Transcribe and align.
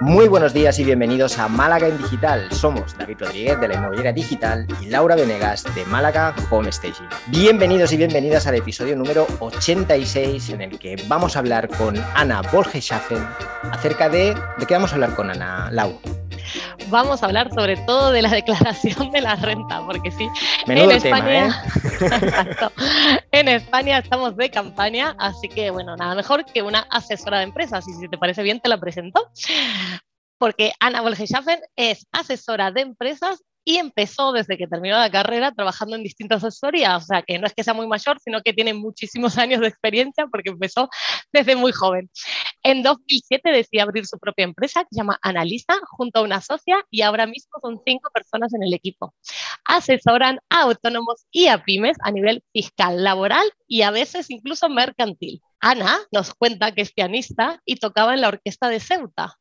Muy 0.00 0.28
buenos 0.28 0.54
días 0.54 0.78
y 0.78 0.84
bienvenidos 0.84 1.38
a 1.38 1.46
Málaga 1.46 1.86
en 1.86 1.98
Digital. 1.98 2.50
Somos 2.52 2.96
David 2.96 3.18
Rodríguez 3.20 3.60
de 3.60 3.68
la 3.68 3.74
Inmobiliaria 3.74 4.14
Digital 4.14 4.66
y 4.80 4.86
Laura 4.86 5.14
Venegas 5.14 5.62
de 5.74 5.84
Málaga 5.84 6.34
Home 6.48 6.72
Staging. 6.72 7.06
Bienvenidos 7.26 7.92
y 7.92 7.98
bienvenidas 7.98 8.46
al 8.46 8.54
episodio 8.54 8.96
número 8.96 9.26
86 9.40 10.50
en 10.50 10.62
el 10.62 10.78
que 10.78 10.96
vamos 11.06 11.36
a 11.36 11.40
hablar 11.40 11.68
con 11.68 11.98
Ana 12.14 12.40
Borgeschaffen 12.50 13.22
acerca 13.70 14.08
de... 14.08 14.34
¿De 14.58 14.64
qué 14.66 14.72
vamos 14.72 14.92
a 14.92 14.94
hablar 14.94 15.14
con 15.14 15.28
Ana 15.28 15.70
Lau? 15.70 16.00
Vamos 16.88 17.22
a 17.22 17.26
hablar 17.26 17.52
sobre 17.52 17.76
todo 17.76 18.12
de 18.12 18.22
la 18.22 18.30
declaración 18.40 19.10
de 19.10 19.20
la 19.20 19.36
renta, 19.36 19.84
porque 19.84 20.10
sí, 20.10 20.28
en 20.66 20.90
España, 20.90 21.64
¿eh? 21.64 22.68
en 23.32 23.48
España 23.48 23.98
estamos 23.98 24.36
de 24.36 24.50
campaña, 24.50 25.14
así 25.18 25.48
que 25.48 25.70
bueno, 25.70 25.96
nada 25.96 26.14
mejor 26.14 26.44
que 26.44 26.62
una 26.62 26.80
asesora 26.90 27.38
de 27.38 27.44
empresas, 27.44 27.86
y 27.88 27.92
si 27.94 28.08
te 28.08 28.18
parece 28.18 28.42
bien 28.42 28.60
te 28.60 28.68
la 28.68 28.78
presento 28.78 29.30
porque 30.40 30.72
Ana 30.80 31.02
Bolgeschaffen 31.02 31.60
es 31.76 32.06
asesora 32.12 32.70
de 32.70 32.80
empresas 32.80 33.44
y 33.64 33.76
empezó 33.76 34.32
desde 34.32 34.56
que 34.56 34.66
terminó 34.66 34.96
la 34.98 35.10
carrera 35.10 35.52
trabajando 35.52 35.96
en 35.96 36.02
distintas 36.02 36.42
asesorías, 36.44 37.02
o 37.02 37.06
sea 37.06 37.22
que 37.22 37.38
no 37.38 37.46
es 37.46 37.54
que 37.54 37.64
sea 37.64 37.74
muy 37.74 37.86
mayor, 37.86 38.18
sino 38.20 38.40
que 38.42 38.52
tiene 38.52 38.74
muchísimos 38.74 39.36
años 39.38 39.60
de 39.60 39.68
experiencia 39.68 40.26
porque 40.26 40.50
empezó 40.50 40.88
desde 41.32 41.56
muy 41.56 41.72
joven. 41.72 42.10
En 42.62 42.82
2007 42.82 43.50
decidió 43.50 43.82
abrir 43.82 44.06
su 44.06 44.18
propia 44.18 44.44
empresa 44.44 44.82
que 44.82 44.88
se 44.90 44.98
llama 44.98 45.18
Analista 45.22 45.78
junto 45.90 46.20
a 46.20 46.22
una 46.22 46.40
socia 46.40 46.84
y 46.90 47.02
ahora 47.02 47.26
mismo 47.26 47.58
son 47.62 47.80
cinco 47.84 48.10
personas 48.12 48.52
en 48.54 48.62
el 48.62 48.74
equipo. 48.74 49.14
Asesoran 49.64 50.40
a 50.48 50.62
autónomos 50.62 51.26
y 51.30 51.46
a 51.46 51.62
pymes 51.62 51.96
a 52.02 52.10
nivel 52.10 52.42
fiscal, 52.52 53.02
laboral 53.02 53.50
y 53.66 53.82
a 53.82 53.90
veces 53.90 54.30
incluso 54.30 54.68
mercantil. 54.68 55.40
Ana 55.60 55.98
nos 56.10 56.34
cuenta 56.34 56.72
que 56.72 56.82
es 56.82 56.92
pianista 56.92 57.60
y 57.64 57.76
tocaba 57.76 58.14
en 58.14 58.22
la 58.22 58.28
orquesta 58.28 58.68
de 58.68 58.80
Ceuta. 58.80 59.36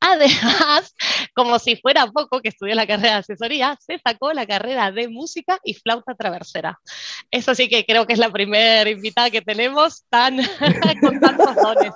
Además, 0.00 0.94
como 1.34 1.58
si 1.58 1.76
fuera 1.76 2.06
poco 2.06 2.40
que 2.40 2.48
estudió 2.48 2.74
la 2.74 2.86
carrera 2.86 3.14
de 3.14 3.18
asesoría, 3.18 3.76
se 3.80 3.98
sacó 3.98 4.32
la 4.32 4.46
carrera 4.46 4.90
de 4.90 5.08
música 5.08 5.58
y 5.62 5.74
flauta 5.74 6.14
traversera. 6.14 6.80
Eso 7.30 7.54
sí 7.54 7.68
que 7.68 7.84
creo 7.84 8.06
que 8.06 8.14
es 8.14 8.18
la 8.18 8.30
primera 8.30 8.88
invitada 8.88 9.30
que 9.30 9.42
tenemos 9.42 10.04
tan, 10.08 10.38
con 11.00 11.20
tantos 11.20 11.54
dones. 11.54 11.92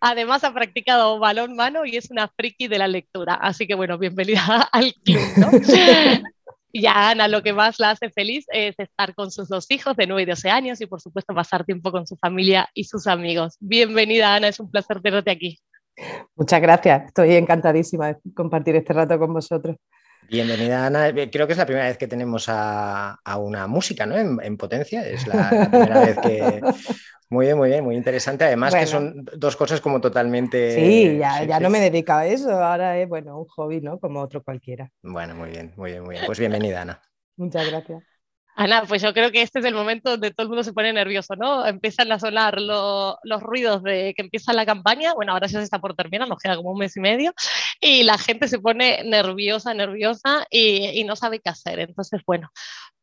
Además, 0.00 0.44
ha 0.44 0.52
practicado 0.52 1.18
balón 1.18 1.54
mano 1.54 1.86
y 1.86 1.96
es 1.96 2.10
una 2.10 2.28
friki 2.28 2.68
de 2.68 2.78
la 2.78 2.88
lectura. 2.88 3.34
Así 3.34 3.66
que 3.66 3.74
bueno, 3.74 3.96
bienvenida 3.98 4.68
al 4.72 4.92
club. 5.04 5.20
Y 6.72 6.84
a 6.84 7.08
Ana 7.08 7.26
lo 7.26 7.42
que 7.42 7.54
más 7.54 7.78
la 7.78 7.92
hace 7.92 8.10
feliz 8.10 8.44
es 8.52 8.78
estar 8.78 9.14
con 9.14 9.30
sus 9.30 9.48
dos 9.48 9.64
hijos 9.70 9.96
de 9.96 10.06
9 10.06 10.24
y 10.24 10.26
12 10.26 10.50
años 10.50 10.80
y 10.82 10.86
por 10.86 11.00
supuesto 11.00 11.34
pasar 11.34 11.64
tiempo 11.64 11.90
con 11.90 12.06
su 12.06 12.16
familia 12.16 12.68
y 12.74 12.84
sus 12.84 13.06
amigos. 13.06 13.56
Bienvenida 13.60 14.34
Ana, 14.34 14.48
es 14.48 14.60
un 14.60 14.70
placer 14.70 15.00
tenerte 15.00 15.30
aquí. 15.30 15.58
Muchas 16.34 16.60
gracias, 16.60 17.06
estoy 17.06 17.34
encantadísima 17.34 18.08
de 18.08 18.16
compartir 18.34 18.76
este 18.76 18.92
rato 18.92 19.18
con 19.18 19.32
vosotros. 19.32 19.76
Bienvenida, 20.28 20.86
Ana. 20.86 21.08
Eh, 21.08 21.30
creo 21.30 21.46
que 21.46 21.52
es 21.52 21.58
la 21.58 21.66
primera 21.66 21.86
vez 21.86 21.98
que 21.98 22.08
tenemos 22.08 22.46
a, 22.48 23.18
una 23.38 23.66
música 23.66 24.06
¿no? 24.06 24.16
en, 24.18 24.56
potencia. 24.56 25.06
Es 25.06 25.26
la, 25.26 25.68
primera 25.70 26.00
vez 26.00 26.18
que. 26.18 26.60
Muy 27.28 27.46
bien, 27.46 27.58
muy 27.58 27.70
bien, 27.70 27.82
muy 27.82 27.96
interesante. 27.96 28.44
Además, 28.44 28.72
que 28.72 28.86
son 28.86 29.24
dos 29.36 29.56
cosas 29.56 29.80
como 29.80 30.00
totalmente. 30.00 30.76
Sí, 30.76 31.18
ya, 31.18 31.42
ya 31.42 31.58
no 31.58 31.70
me 31.70 31.80
dedico 31.80 32.12
a 32.12 32.24
eso. 32.24 32.52
Ahora 32.52 32.96
es 32.98 33.08
bueno, 33.08 33.40
un 33.40 33.46
hobby, 33.46 33.80
¿no? 33.80 33.98
Como 33.98 34.20
otro 34.20 34.44
cualquiera. 34.44 34.92
Bueno, 35.02 35.34
muy 35.34 35.50
bien, 35.50 35.72
muy 35.76 35.90
bien, 35.90 36.04
muy 36.04 36.14
bien. 36.14 36.24
Pues 36.24 36.38
bienvenida, 36.38 36.82
Ana. 36.82 37.02
Muchas 37.36 37.68
gracias. 37.68 38.04
Ana, 38.58 38.84
pues 38.88 39.02
yo 39.02 39.12
creo 39.12 39.30
que 39.30 39.42
este 39.42 39.58
es 39.58 39.66
el 39.66 39.74
momento 39.74 40.12
donde 40.12 40.30
todo 40.30 40.44
el 40.44 40.48
mundo 40.48 40.64
se 40.64 40.72
pone 40.72 40.90
nervioso, 40.90 41.36
¿no? 41.36 41.66
Empiezan 41.66 42.10
a 42.10 42.18
sonar 42.18 42.58
los 42.58 43.42
ruidos 43.42 43.82
de 43.82 44.14
que 44.16 44.22
empieza 44.22 44.54
la 44.54 44.64
campaña, 44.64 45.12
bueno, 45.12 45.32
ahora 45.32 45.46
ya 45.46 45.58
se 45.58 45.64
está 45.64 45.78
por 45.78 45.94
terminar, 45.94 46.26
nos 46.26 46.38
queda 46.38 46.56
como 46.56 46.72
un 46.72 46.78
mes 46.78 46.96
y 46.96 47.00
medio, 47.00 47.34
y 47.82 48.02
la 48.04 48.16
gente 48.16 48.48
se 48.48 48.58
pone 48.58 49.04
nerviosa, 49.04 49.74
nerviosa 49.74 50.46
y, 50.50 51.04
no 51.04 51.16
sabe 51.16 51.40
qué 51.40 51.50
hacer. 51.50 51.80
Entonces, 51.80 52.22
bueno, 52.26 52.50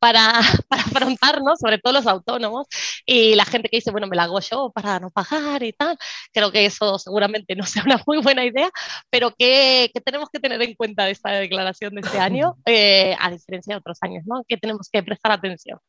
para, 0.04 0.34
para, 0.68 0.84
afrontarnos, 0.84 1.60
sobre 1.60 1.78
todo 1.78 1.94
los 1.94 2.08
autónomos 2.08 2.68
y 3.06 3.36
la 3.36 3.46
gente 3.46 3.70
que 3.70 3.78
dice, 3.78 3.92
bueno, 3.92 4.08
me 4.08 4.18
la 4.18 4.24
hago 4.24 4.42
yo 4.42 4.70
para 4.76 5.00
no 5.00 5.10
pagar 5.12 5.64
y 5.64 5.72
tal, 5.72 5.98
creo 6.34 6.52
que 6.52 6.66
eso 6.66 7.00
seguramente 7.00 7.56
no 7.56 7.64
sea 7.66 7.84
una 7.86 8.02
muy 8.06 8.18
buena 8.18 8.44
idea, 8.44 8.70
pero 9.10 9.34
¿qué, 9.38 9.90
tenemos 10.04 10.28
que 10.30 10.42
tener 10.42 10.62
en 10.62 10.76
cuenta 10.76 11.06
de 11.06 11.12
esta 11.12 11.32
declaración 11.32 11.96
de 11.96 12.02
este 12.02 12.20
año, 12.20 12.56
eh, 12.66 13.16
a 13.18 13.32
diferencia 13.32 13.76
de 13.76 13.80
otros 13.80 13.98
años, 14.02 14.24
¿no? 14.26 14.44
¿Qué 14.46 14.58
tenemos 14.58 14.90
que 14.92 15.02
prestar 15.04 15.32
atención? 15.32 15.80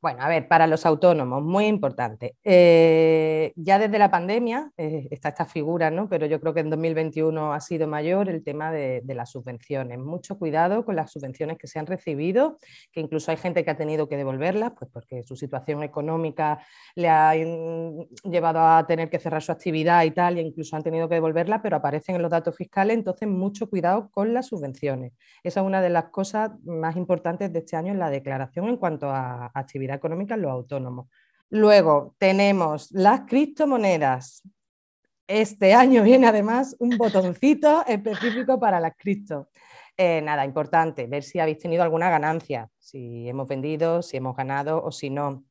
Bueno, 0.00 0.22
a 0.22 0.28
ver, 0.28 0.46
para 0.46 0.68
los 0.68 0.86
autónomos, 0.86 1.42
muy 1.42 1.66
importante. 1.66 2.36
Eh, 2.44 3.52
ya 3.56 3.80
desde 3.80 3.98
la 3.98 4.12
pandemia 4.12 4.70
eh, 4.76 5.08
está 5.10 5.30
esta 5.30 5.44
figura, 5.44 5.90
¿no? 5.90 6.08
pero 6.08 6.24
yo 6.26 6.40
creo 6.40 6.54
que 6.54 6.60
en 6.60 6.70
2021 6.70 7.52
ha 7.52 7.60
sido 7.60 7.88
mayor 7.88 8.28
el 8.28 8.44
tema 8.44 8.70
de, 8.70 9.02
las 9.04 9.32
subvenciones. 9.32 9.98
Mucho 9.98 10.38
cuidado 10.38 10.84
con 10.84 10.94
las 10.94 11.10
subvenciones 11.10 11.58
que 11.58 11.66
se 11.66 11.80
han 11.80 11.86
recibido, 11.86 12.58
que 12.92 13.00
incluso 13.00 13.32
hay 13.32 13.38
gente 13.38 13.64
que 13.64 13.72
ha 13.72 13.76
tenido 13.76 14.08
que 14.08 14.16
devolverlas, 14.16 14.74
pues 14.78 14.88
porque 14.92 15.24
su 15.24 15.34
situación 15.34 15.82
económica 15.82 16.60
le 16.94 17.08
ha 17.08 17.34
llevado 17.34 18.60
a 18.60 18.86
tener 18.86 19.10
que 19.10 19.18
cerrar 19.18 19.42
su 19.42 19.50
actividad 19.50 20.04
y 20.04 20.12
tal, 20.12 20.38
e 20.38 20.42
incluso 20.42 20.76
han 20.76 20.84
tenido 20.84 21.08
que 21.08 21.16
devolverla, 21.16 21.60
pero 21.60 21.74
aparecen 21.74 22.14
en 22.14 22.22
los 22.22 22.30
datos 22.30 22.54
fiscales, 22.54 22.96
entonces 22.96 23.28
mucho 23.28 23.68
cuidado 23.68 24.10
con 24.12 24.32
las 24.32 24.46
subvenciones. 24.46 25.12
Esa 25.42 25.58
es 25.60 25.66
una 25.66 25.82
de 25.82 25.88
las 25.88 26.04
cosas 26.10 26.52
más 26.64 26.94
importantes 26.94 27.52
de 27.52 27.58
este 27.58 27.74
año 27.74 27.92
en 27.92 27.98
la 27.98 28.10
declaración 28.10 28.68
en 28.68 28.76
cuanto 28.76 29.10
a 29.10 29.50
actividad 29.54 29.87
económica 29.96 30.34
en 30.34 30.42
los 30.42 30.50
autónomos. 30.50 31.08
Luego 31.50 32.14
tenemos 32.18 32.90
las 32.92 33.22
criptomonedas. 33.22 34.42
Este 35.26 35.74
año 35.74 36.02
viene 36.02 36.26
además 36.26 36.76
un 36.78 36.96
botoncito 36.96 37.84
específico 37.86 38.58
para 38.60 38.80
las 38.80 38.94
cripto. 38.96 39.48
Eh, 39.96 40.20
nada, 40.22 40.44
importante, 40.44 41.06
ver 41.08 41.24
si 41.24 41.40
habéis 41.40 41.58
tenido 41.58 41.82
alguna 41.82 42.08
ganancia, 42.08 42.70
si 42.78 43.28
hemos 43.28 43.48
vendido, 43.48 44.00
si 44.00 44.16
hemos 44.16 44.36
ganado 44.36 44.82
o 44.82 44.92
si 44.92 45.10
no. 45.10 45.44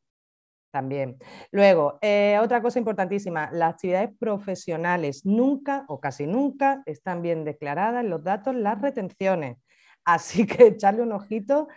También. 0.72 1.18
Luego, 1.52 1.98
eh, 2.02 2.38
otra 2.42 2.62
cosa 2.62 2.80
importantísima, 2.80 3.50
las 3.52 3.74
actividades 3.74 4.12
profesionales 4.20 5.26
nunca 5.26 5.86
o 5.88 6.00
casi 6.00 6.28
nunca 6.28 6.82
están 6.86 7.22
bien 7.22 7.44
declaradas 7.44 8.04
en 8.04 8.10
los 8.10 8.24
datos 8.24 8.56
las 8.56 8.82
retenciones. 8.82 9.58
Así 10.06 10.46
que 10.46 10.68
echarle 10.68 11.02
un 11.02 11.12
ojito 11.12 11.68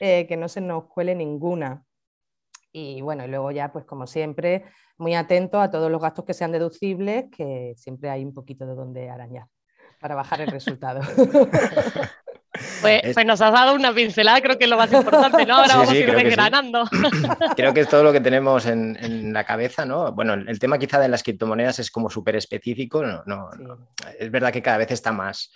eh, 0.00 0.26
que 0.26 0.36
no 0.36 0.48
se 0.48 0.60
nos 0.60 0.84
cuele 0.84 1.14
ninguna. 1.14 1.84
Y 2.72 3.00
bueno, 3.00 3.24
y 3.24 3.28
luego 3.28 3.50
ya, 3.50 3.72
pues 3.72 3.84
como 3.84 4.06
siempre, 4.06 4.64
muy 4.98 5.14
atento 5.14 5.60
a 5.60 5.70
todos 5.70 5.90
los 5.90 6.00
gastos 6.00 6.24
que 6.24 6.34
sean 6.34 6.52
deducibles, 6.52 7.26
que 7.30 7.74
siempre 7.76 8.10
hay 8.10 8.24
un 8.24 8.34
poquito 8.34 8.66
de 8.66 8.74
donde 8.74 9.10
arañar 9.10 9.46
para 10.00 10.14
bajar 10.14 10.40
el 10.40 10.48
resultado. 10.48 11.00
Pues, 12.80 13.14
pues, 13.14 13.26
nos 13.26 13.40
has 13.40 13.52
dado 13.52 13.74
una 13.74 13.92
pincelada, 13.92 14.40
creo 14.40 14.58
que 14.58 14.64
es 14.64 14.70
lo 14.70 14.76
más 14.76 14.92
importante, 14.92 15.46
¿no? 15.46 15.56
Ahora 15.56 15.76
vamos 15.76 15.90
a 15.90 15.96
ir 15.96 16.12
desgranando. 16.12 16.84
Creo 17.56 17.72
que 17.72 17.80
es 17.80 17.88
todo 17.88 18.02
lo 18.02 18.12
que 18.12 18.20
tenemos 18.20 18.66
en, 18.66 19.32
la 19.32 19.44
cabeza, 19.44 19.84
¿no? 19.84 20.12
Bueno, 20.12 20.34
el 20.34 20.58
tema 20.58 20.78
quizá 20.78 20.98
de 20.98 21.08
las 21.08 21.22
criptomonedas 21.22 21.78
es 21.78 21.90
como 21.90 22.10
súper 22.10 22.36
específico, 22.36 23.04
no, 23.04 23.22
no, 23.26 23.50
es 24.18 24.30
verdad 24.30 24.52
que 24.52 24.62
cada 24.62 24.78
vez 24.78 24.90
está 24.90 25.12
más, 25.12 25.52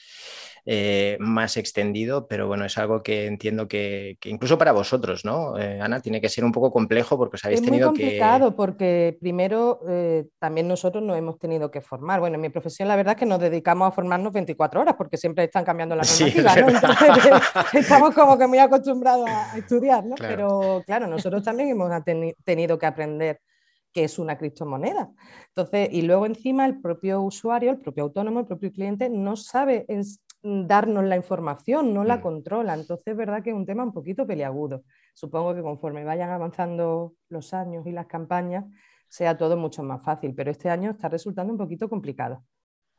eh, 0.64 1.16
más 1.18 1.56
extendido, 1.56 2.28
pero 2.28 2.46
bueno, 2.46 2.64
es 2.64 2.78
algo 2.78 3.02
que 3.02 3.26
entiendo 3.26 3.66
que, 3.66 4.16
incluso 4.24 4.58
para 4.58 4.70
vosotros, 4.70 5.24
¿no? 5.24 5.58
Eh, 5.58 5.80
Ana, 5.80 5.98
tiene 5.98 6.20
que 6.20 6.28
ser 6.28 6.44
un 6.44 6.52
poco 6.52 6.70
complejo 6.70 7.18
porque 7.18 7.34
os 7.34 7.44
habéis 7.44 7.60
es 7.60 7.66
tenido 7.66 7.90
muy 7.90 7.98
complicado 7.98 8.54
porque 8.54 9.16
primero 9.20 9.80
eh, 9.88 10.26
también 10.38 10.68
nosotros 10.68 11.02
nos 11.02 11.18
hemos 11.18 11.36
tenido 11.40 11.68
que 11.68 11.80
formar. 11.80 12.20
Bueno, 12.20 12.36
en 12.36 12.42
mi 12.42 12.48
profesión 12.48 12.86
la 12.86 12.94
verdad 12.94 13.14
es 13.14 13.18
que 13.18 13.26
nos 13.26 13.40
dedicamos 13.40 13.88
a 13.88 13.90
formarnos 13.90 14.32
24 14.32 14.82
horas 14.82 14.94
porque 14.96 15.16
siempre 15.16 15.42
están 15.42 15.64
cambiando 15.64 15.96
la 15.96 16.02
normativa, 16.20 16.54
¿no? 16.54 16.68
Entonces 16.68 17.32
estamos 17.72 18.14
como 18.14 18.38
que 18.38 18.46
muy 18.46 18.58
acostumbrados 18.58 19.28
a 19.28 19.58
estudiar, 19.58 20.04
¿no? 20.04 20.14
Pero 20.16 20.84
claro, 20.86 21.08
nosotros 21.08 21.42
también 21.42 21.70
hemos 21.70 21.90
tenido 22.44 22.78
que 22.78 22.86
aprender 22.86 23.40
qué 23.92 24.04
es 24.04 24.18
una 24.18 24.38
criptomoneda. 24.38 25.10
Entonces, 25.48 25.88
y 25.90 26.02
luego 26.02 26.26
encima 26.26 26.66
el 26.66 26.80
propio 26.80 27.20
usuario, 27.20 27.72
el 27.72 27.78
propio 27.78 28.04
autónomo, 28.04 28.40
el 28.40 28.46
propio 28.46 28.72
cliente 28.72 29.08
no 29.10 29.36
sabe 29.36 29.84
darnos 30.42 31.04
la 31.04 31.16
información, 31.16 31.94
no 31.94 32.04
la 32.04 32.16
mm. 32.16 32.20
controla. 32.20 32.74
Entonces 32.74 33.06
es 33.06 33.16
verdad 33.16 33.42
que 33.42 33.50
es 33.50 33.56
un 33.56 33.66
tema 33.66 33.84
un 33.84 33.92
poquito 33.92 34.26
peliagudo. 34.26 34.82
Supongo 35.14 35.54
que 35.54 35.62
conforme 35.62 36.04
vayan 36.04 36.30
avanzando 36.30 37.14
los 37.28 37.54
años 37.54 37.86
y 37.86 37.92
las 37.92 38.06
campañas, 38.06 38.64
sea 39.08 39.36
todo 39.36 39.56
mucho 39.56 39.82
más 39.82 40.02
fácil, 40.02 40.34
pero 40.34 40.50
este 40.50 40.70
año 40.70 40.90
está 40.90 41.08
resultando 41.08 41.52
un 41.52 41.58
poquito 41.58 41.88
complicado. 41.88 42.44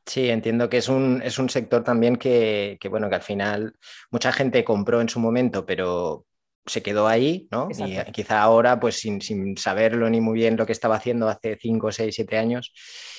Sí, 0.06 0.30
entiendo 0.30 0.70
que 0.70 0.78
es 0.78 0.90
un, 0.90 1.22
es 1.24 1.40
un 1.40 1.50
sector 1.50 1.84
también 1.84 2.18
que, 2.18 2.78
que, 2.80 2.90
bueno, 2.90 3.10
que 3.10 3.16
al 3.16 3.22
final 3.22 3.76
mucha 4.12 4.32
gente 4.32 4.64
compró 4.64 5.00
en 5.02 5.08
su 5.08 5.20
momento, 5.20 5.66
pero, 5.66 6.26
se 6.66 6.82
quedó 6.82 7.08
ahí, 7.08 7.48
¿no? 7.52 7.68
Y 7.72 7.98
quizá 8.12 8.42
ahora, 8.42 8.80
pues 8.80 9.00
sin, 9.00 9.58
saberlo 9.58 10.10
ni 10.10 10.22
muy 10.22 10.36
bien 10.36 10.56
lo 10.56 10.66
que 10.66 10.72
estaba 10.72 10.96
haciendo 10.96 11.28
hace 11.28 11.58
5, 11.60 11.92
6, 11.92 12.16
7 12.16 12.38
años, 12.38 12.74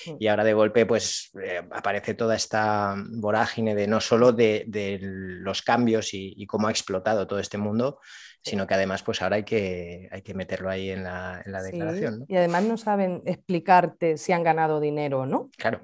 mm. 0.07 0.17
y 0.19 0.29
ahora 0.29 0.45
de 0.45 0.55
golpe, 0.55 0.87
pues 0.87 1.31
eh, 1.43 1.63
aparece 1.71 2.15
toda 2.15 2.37
esta 2.37 2.95
vorágine 3.13 3.75
de 3.75 3.87
no 3.87 4.01
solo 4.01 4.33
de, 4.33 4.99
los 5.01 5.63
cambios 5.63 6.15
y, 6.15 6.47
cómo 6.47 6.69
ha 6.69 6.71
explotado 6.71 7.27
todo 7.27 7.39
este 7.39 7.59
mundo, 7.59 8.01
sino 8.43 8.67
que 8.67 8.75
además, 8.75 9.03
pues 9.03 9.21
ahora 9.23 9.37
hay 9.37 9.45
que, 9.45 10.09
hay 10.11 10.23
que 10.23 10.35
meterlo 10.35 10.71
ahí 10.71 10.91
en 10.91 11.05
la, 11.05 11.43
declaración. 11.63 12.25
Y 12.29 12.37
además 12.37 12.65
no 12.65 12.77
saben 12.77 13.23
explicarte 13.27 14.17
si 14.17 14.33
han 14.33 14.43
ganado 14.43 14.81
dinero 14.81 15.21
o 15.21 15.27
no. 15.27 15.51
Claro. 15.57 15.81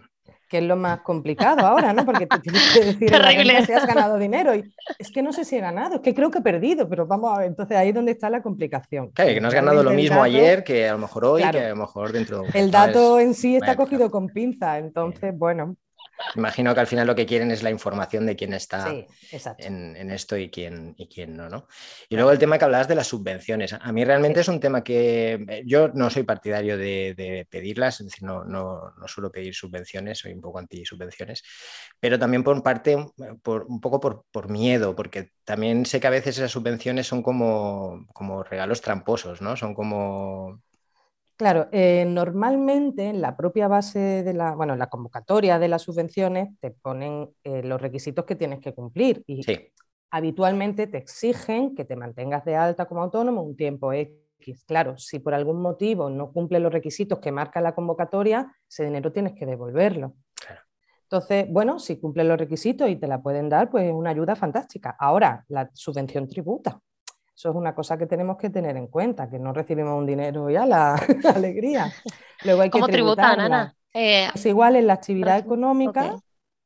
Que 0.51 0.59
es 0.59 0.65
lo 0.65 0.77
más 0.77 1.01
complicado 1.03 1.65
ahora, 1.65 1.93
¿no? 1.93 2.05
Porque 2.05 2.27
te 2.27 2.41
tienes 2.41 2.73
que 2.75 2.85
decir 2.85 3.67
si 3.67 3.73
has 3.73 3.87
ganado 3.87 4.19
dinero. 4.19 4.53
Y 4.55 4.65
es 4.99 5.11
que 5.13 5.23
no 5.23 5.33
sé 5.33 5.45
si 5.45 5.57
he 5.57 5.61
ganado, 5.61 5.95
es 5.95 6.01
que 6.01 6.13
creo 6.13 6.31
que 6.31 6.41
he 6.41 6.43
perdido, 6.43 6.89
pero 6.89 7.07
vamos 7.07 7.33
a 7.33 7.39
ver, 7.39 7.47
entonces 7.47 7.77
ahí 7.77 7.91
es 7.91 7.95
donde 7.95 8.13
está 8.13 8.29
la 8.29 8.43
complicación. 8.43 9.11
Claro, 9.11 9.33
que 9.33 9.41
no 9.41 9.49
has 9.49 9.55
ganado 9.55 9.85
lo 9.85 9.93
mismo 9.93 10.21
ayer 10.21 10.65
que 10.65 10.89
a 10.89 10.93
lo 10.95 10.99
mejor 10.99 11.25
hoy, 11.25 11.43
que 11.43 11.61
a 11.61 11.69
lo 11.69 11.77
mejor 11.77 12.11
dentro 12.11 12.43
de 12.43 12.59
El 12.59 12.73
dato 12.73 13.21
en 13.21 13.35
sí 13.35 13.55
está 13.55 13.77
cogido 13.77 14.11
con 14.11 14.29
pinza, 14.29 14.79
entonces, 14.79 15.33
bueno. 15.39 15.77
Imagino 16.37 16.75
que 16.75 16.81
al 16.81 16.87
final 16.87 17.07
lo 17.07 17.15
que 17.15 17.27
quieren 17.27 17.51
es 17.51 17.63
la 17.63 17.71
información 17.71 18.27
de 18.27 18.37
quién 18.37 18.53
está 18.53 18.93
en, 19.59 20.11
esto 20.11 20.37
y 20.37 20.51
quién, 20.51 20.95
y 20.97 21.09
quién 21.09 21.37
no, 21.37 21.49
no. 21.49 21.67
Y 22.09 22.17
luego 22.17 22.31
el 22.31 22.39
tema 22.39 22.59
que 22.59 22.65
hablabas 22.65 22.89
de 22.89 22.95
las 22.95 23.07
subvenciones. 23.07 23.73
A 23.73 23.93
mí 23.93 24.05
realmente 24.05 24.41
es 24.41 24.49
un 24.49 24.61
tema 24.61 24.83
que 24.83 25.45
eh, 25.49 25.63
yo 25.67 25.89
no 25.89 26.11
soy 26.11 26.23
partidario 26.23 26.77
de, 26.77 27.47
pedirlas, 27.51 28.01
es 28.01 28.07
decir, 28.07 28.23
no, 28.23 28.45
no, 28.45 28.93
no, 28.97 29.09
suelo 29.09 29.31
pedir 29.31 29.55
subvenciones, 29.55 30.19
soy 30.19 30.33
un 30.33 30.41
poco 30.41 30.59
anti-subvenciones, 30.59 31.43
pero 31.99 32.19
también 32.19 32.45
por 32.45 32.63
parte, 32.63 32.97
por, 33.43 33.65
un 33.65 33.81
poco 33.81 34.01
por, 34.01 34.25
por, 34.31 34.49
miedo, 34.49 34.95
porque 34.95 35.33
también 35.45 35.87
sé 35.87 36.01
que 36.01 36.07
a 36.07 36.11
veces 36.11 36.39
esas 36.39 36.51
subvenciones 36.51 37.07
son 37.07 37.23
como, 37.23 38.07
como 38.13 38.43
regalos 38.43 38.81
tramposos, 38.81 39.41
¿no? 39.43 39.57
Son 39.57 39.75
como 39.75 40.61
Claro, 41.41 41.69
eh, 41.73 42.05
normalmente 42.07 43.07
en 43.07 43.23
la 43.23 43.35
propia 43.35 43.67
base 43.67 43.99
de 43.99 44.35
la, 44.35 44.55
bueno, 44.55 44.77
la 44.77 44.91
convocatoria 44.91 45.59
de 45.59 45.69
las 45.69 45.81
subvenciones 45.81 46.51
te 46.61 46.71
ponen 46.71 47.31
eh, 47.45 47.63
los 47.63 47.81
requisitos 47.81 48.27
que 48.27 48.37
tienes 48.37 48.61
que 48.61 48.75
cumplir 48.75 49.25
y 49.27 49.41
habitualmente 50.11 50.87
te 50.87 50.99
exigen 50.99 51.75
que 51.75 51.87
te 51.87 51.97
mantengas 51.97 52.45
de 52.45 52.57
alta 52.57 52.85
como 52.85 53.01
autónomo 53.01 53.41
un 53.41 53.57
tiempo 53.57 53.91
X. 53.95 54.67
Claro, 54.67 54.99
si 54.99 55.19
por 55.19 55.33
algún 55.33 55.63
motivo 55.63 56.11
no 56.11 56.31
cumple 56.31 56.61
los 56.61 56.71
requisitos 56.71 57.21
que 57.21 57.33
marca 57.33 57.63
la 57.63 57.75
convocatoria, 57.75 58.55
ese 58.69 58.85
dinero 58.85 59.11
tienes 59.11 59.33
que 59.33 59.47
devolverlo. 59.47 60.17
Entonces, 61.05 61.47
bueno, 61.49 61.79
si 61.79 61.99
cumple 61.99 62.23
los 62.25 62.39
requisitos 62.39 62.91
y 62.91 62.97
te 62.97 63.07
la 63.07 63.23
pueden 63.23 63.49
dar, 63.49 63.71
pues 63.71 63.87
es 63.87 63.95
una 63.95 64.11
ayuda 64.11 64.37
fantástica. 64.37 64.95
Ahora, 65.01 65.47
la 65.49 65.71
subvención 65.73 66.29
tributa. 66.29 66.83
Eso 67.41 67.49
es 67.49 67.57
una 67.57 67.75
cosa 67.75 67.97
que 67.97 68.05
tenemos 68.05 68.37
que 68.37 68.51
tener 68.51 68.77
en 68.77 68.87
cuenta, 68.89 69.31
que 69.31 69.39
no 69.39 69.55
recibimos 69.55 69.99
un 69.99 70.05
dinero 70.05 70.51
ya 70.51 70.67
la, 70.67 70.95
alegría. 71.35 71.91
Luego 72.45 72.61
hay 72.61 72.69
¿Cómo 72.69 72.87
tributar, 72.87 73.41
Ana? 73.41 73.75
Eh, 73.95 74.29
es 74.35 74.45
igual 74.45 74.77
en 74.77 74.87
la 74.87 74.93
actividad 74.93 75.39
económica, 75.39 76.17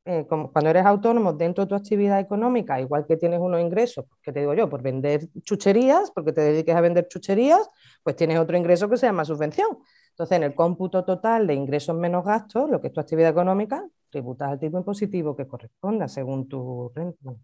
eh, 0.03 0.25
cuando 0.27 0.69
eres 0.69 0.85
autónomo 0.85 1.31
dentro 1.31 1.63
de 1.63 1.69
tu 1.69 1.75
actividad 1.75 2.19
económica, 2.19 2.81
igual 2.81 3.05
que 3.07 3.15
tienes 3.15 3.39
unos 3.39 3.61
ingresos, 3.61 4.03
que 4.21 4.33
te 4.33 4.41
digo 4.41 4.53
yo, 4.53 4.69
por 4.69 4.81
vender 4.81 5.29
chucherías, 5.43 6.11
porque 6.11 6.33
te 6.33 6.41
dediques 6.41 6.75
a 6.75 6.81
vender 6.81 7.07
chucherías, 7.07 7.69
pues 8.03 8.17
tienes 8.17 8.37
otro 8.37 8.57
ingreso 8.57 8.89
que 8.89 8.97
se 8.97 9.05
llama 9.05 9.23
subvención. 9.23 9.77
Entonces, 10.09 10.35
en 10.35 10.43
el 10.43 10.55
cómputo 10.55 11.05
total 11.05 11.47
de 11.47 11.53
ingresos 11.53 11.95
menos 11.95 12.25
gastos, 12.25 12.69
lo 12.69 12.81
que 12.81 12.87
es 12.87 12.93
tu 12.93 12.99
actividad 12.99 13.29
económica, 13.29 13.81
tributas 14.09 14.49
al 14.49 14.59
tipo 14.59 14.77
impositivo 14.77 15.37
que 15.37 15.47
corresponda 15.47 16.09
según 16.09 16.49
tu, 16.49 16.91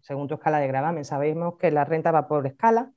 según 0.02 0.28
tu 0.28 0.34
escala 0.34 0.58
de 0.58 0.68
gravamen. 0.68 1.06
Sabemos 1.06 1.54
que 1.58 1.70
la 1.70 1.86
renta 1.86 2.10
va 2.10 2.28
por 2.28 2.46
escala, 2.46 2.92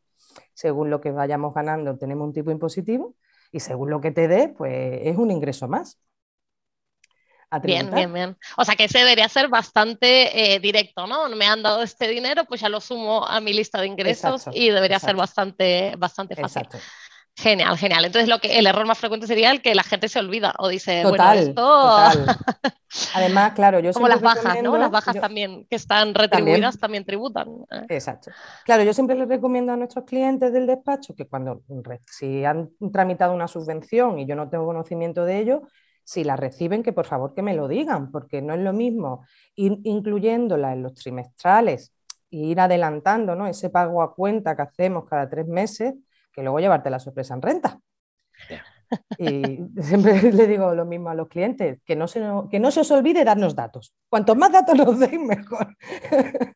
según 0.53 0.89
lo 0.89 1.01
que 1.01 1.11
vayamos 1.11 1.53
ganando 1.53 1.97
tenemos 1.97 2.27
un 2.27 2.33
tipo 2.33 2.51
impositivo 2.51 3.15
y 3.51 3.59
según 3.59 3.89
lo 3.89 4.01
que 4.01 4.11
te 4.11 4.27
dé, 4.27 4.49
pues 4.49 4.99
es 5.03 5.17
un 5.17 5.31
ingreso 5.31 5.67
más. 5.67 5.99
Bien, 7.63 7.89
bien, 7.91 8.11
bien. 8.11 8.37
O 8.57 8.65
sea 8.65 8.75
que 8.75 8.85
ese 8.85 8.99
debería 8.99 9.29
ser 9.29 9.47
bastante 9.47 10.55
eh, 10.55 10.59
directo, 10.59 11.07
¿no? 11.07 11.29
Me 11.29 11.45
han 11.45 11.63
dado 11.63 11.83
este 11.83 12.07
dinero, 12.07 12.45
pues 12.45 12.61
ya 12.61 12.69
lo 12.69 12.81
sumo 12.81 13.25
a 13.25 13.39
mi 13.39 13.53
lista 13.53 13.79
de 13.79 13.87
ingresos 13.87 14.45
y 14.51 14.69
debería 14.69 14.99
ser 14.99 15.15
bastante, 15.15 15.95
bastante 15.97 16.35
fácil. 16.35 16.63
Exacto. 16.63 16.79
Genial, 17.37 17.77
genial. 17.77 18.05
Entonces 18.05 18.29
lo 18.29 18.39
que 18.39 18.57
el 18.57 18.65
error 18.65 18.85
más 18.85 18.97
frecuente 18.97 19.27
sería 19.27 19.51
el 19.51 19.61
que 19.61 19.75
la 19.75 19.83
gente 19.83 20.07
se 20.07 20.19
olvida 20.19 20.53
o 20.57 20.69
dice, 20.69 21.03
bueno, 21.05 21.31
esto... 21.33 21.87
Además, 23.13 23.51
claro, 23.53 23.79
yo 23.79 23.91
Como 23.91 24.07
las 24.07 24.21
bajas, 24.21 24.63
¿no? 24.63 24.77
Las 24.77 24.89
bajas 24.89 25.19
también 25.19 25.65
que 25.69 25.75
están 25.75 26.13
retribuidas 26.13 26.79
también, 26.79 27.03
tributan. 27.03 27.49
¿eh? 27.69 27.85
Exacto. 27.89 28.31
Claro, 28.63 28.83
yo 28.83 28.93
siempre 28.93 29.17
les 29.17 29.27
recomiendo 29.27 29.73
a 29.73 29.75
nuestros 29.75 30.05
clientes 30.05 30.53
del 30.53 30.65
despacho 30.65 31.13
que 31.13 31.27
cuando 31.27 31.61
si 32.09 32.45
han 32.45 32.69
tramitado 32.93 33.33
una 33.33 33.49
subvención 33.49 34.17
y 34.19 34.25
yo 34.25 34.35
no 34.35 34.49
tengo 34.49 34.65
conocimiento 34.65 35.25
de 35.25 35.39
ello, 35.39 35.63
si 36.05 36.23
la 36.23 36.37
reciben, 36.37 36.83
que 36.83 36.93
por 36.93 37.05
favor 37.05 37.33
que 37.33 37.41
me 37.41 37.53
lo 37.53 37.67
digan, 37.67 38.11
porque 38.11 38.41
no 38.41 38.53
es 38.53 38.61
lo 38.61 38.71
mismo 38.71 39.25
ir 39.55 39.79
incluyéndola 39.83 40.71
en 40.71 40.83
los 40.83 40.93
trimestrales 40.93 41.91
e 42.31 42.37
ir 42.37 42.61
adelantando 42.61 43.35
¿no? 43.35 43.45
ese 43.45 43.69
pago 43.69 44.01
a 44.01 44.15
cuenta 44.15 44.55
que 44.55 44.61
hacemos 44.61 45.05
cada 45.05 45.27
tres 45.29 45.47
meses 45.47 45.95
que 46.35 46.43
luego 46.43 46.59
llevarte 46.59 46.89
la 46.89 46.99
sorpresa 46.99 47.33
en 47.33 47.41
renta. 47.41 47.79
Y 49.17 49.59
siempre 49.81 50.31
le 50.31 50.47
digo 50.47 50.75
lo 50.75 50.85
mismo 50.85 51.09
a 51.09 51.15
los 51.15 51.29
clientes, 51.29 51.79
que 51.85 51.95
no, 51.95 52.07
se, 52.07 52.21
que 52.51 52.59
no 52.59 52.71
se 52.71 52.81
os 52.81 52.91
olvide 52.91 53.23
darnos 53.23 53.55
datos. 53.55 53.93
Cuantos 54.09 54.35
más 54.35 54.51
datos 54.51 54.75
nos 54.75 54.99
deis, 54.99 55.19
mejor. 55.19 55.75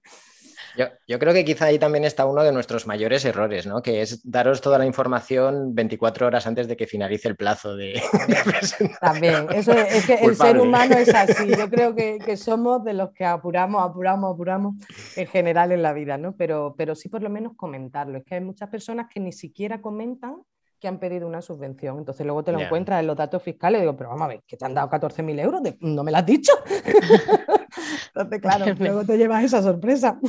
Yo, 1.08 1.20
creo 1.20 1.34
que 1.34 1.44
quizá 1.44 1.66
ahí 1.66 1.78
también 1.78 2.06
está 2.06 2.26
uno 2.26 2.42
de 2.44 2.54
nuestros 2.54 2.88
mayores 2.88 3.26
errores, 3.26 3.68
¿no? 3.68 3.82
Que 3.82 4.02
es 4.02 4.22
daros 4.30 4.62
toda 4.62 4.78
la 4.78 4.86
información 4.86 5.76
24 5.76 6.28
horas 6.28 6.48
antes 6.48 6.68
de 6.68 6.78
que 6.78 6.88
finalice 6.88 7.28
el 7.28 7.36
plazo 7.36 7.76
de, 7.76 8.02
También, 9.02 9.48
eso 9.52 9.74
es, 9.74 10.06
que 10.06 10.14
el 10.16 10.36
ser 10.36 10.58
humano 10.60 10.96
es 10.96 11.14
así. 11.14 11.50
Yo 11.50 11.70
creo 11.70 11.96
que, 11.96 12.38
somos 12.38 12.84
de 12.86 12.94
los 12.94 13.12
que 13.12 13.26
apuramos, 13.26 13.84
apuramos, 13.84 14.34
apuramos 14.34 14.76
en 15.18 15.28
general 15.28 15.72
en 15.72 15.82
la 15.82 15.92
vida, 15.92 16.18
¿no? 16.18 16.36
Pero, 16.38 16.76
pero 16.78 16.96
sí 16.96 17.10
por 17.10 17.22
lo 17.22 17.30
menos 17.30 17.54
comentarlo. 17.58 18.18
Es 18.18 18.24
que 18.24 18.36
hay 18.36 18.42
muchas 18.42 18.70
personas 18.70 19.08
que 19.14 19.20
ni 19.20 19.34
siquiera 19.34 19.82
comentan 19.82 20.38
que 20.80 20.88
han 20.88 21.00
pedido 21.00 21.28
una 21.28 21.42
subvención. 21.42 21.98
Entonces 21.98 22.26
luego 22.26 22.44
te 22.44 22.54
lo 22.54 22.60
encuentras 22.62 23.02
en 23.02 23.08
los 23.08 23.18
datos 23.18 23.44
fiscales 23.44 23.80
y 23.80 23.82
digo, 23.82 23.98
pero 23.98 24.12
vamos 24.12 24.24
a 24.24 24.28
ver, 24.30 24.44
que 24.48 24.56
te 24.56 24.66
han 24.66 24.74
dado 24.74 24.90
14.000 24.90 25.40
euros, 25.42 25.62
no 25.82 26.04
me 26.04 26.12
lo 26.12 26.18
has 26.18 26.26
dicho. 26.26 26.54
Entonces, 28.08 28.42
claro, 28.42 28.66
luego 28.78 29.06
te 29.06 29.18
llevas 29.18 29.44
esa 29.44 29.62
sorpresa. 29.62 30.20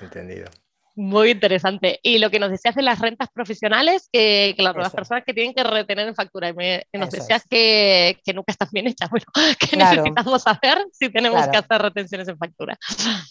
Entendido. 0.00 0.48
Muy 0.98 1.30
interesante. 1.30 2.00
Y 2.02 2.18
lo 2.18 2.28
que 2.28 2.40
nos 2.40 2.50
decías 2.50 2.74
de 2.74 2.82
las 2.82 2.98
rentas 2.98 3.28
profesionales, 3.32 4.08
que, 4.12 4.52
claro, 4.56 4.80
las 4.80 4.92
personas 4.92 5.22
que 5.24 5.32
tienen 5.32 5.54
que 5.54 5.62
retener 5.62 6.08
en 6.08 6.14
factura, 6.16 6.48
y 6.50 6.98
nos 6.98 7.10
decías 7.12 7.44
que, 7.48 8.20
nunca 8.34 8.50
están 8.50 8.68
bien 8.72 8.88
hechas. 8.88 9.08
Bueno, 9.18 9.26
que 9.58 9.76
necesitamos 9.76 10.42
saber 10.42 10.84
si 10.92 11.08
tenemos 11.10 11.46
que 11.46 11.56
hacer 11.56 11.82
retenciones 11.82 12.26
en 12.26 12.36
factura. 12.36 12.76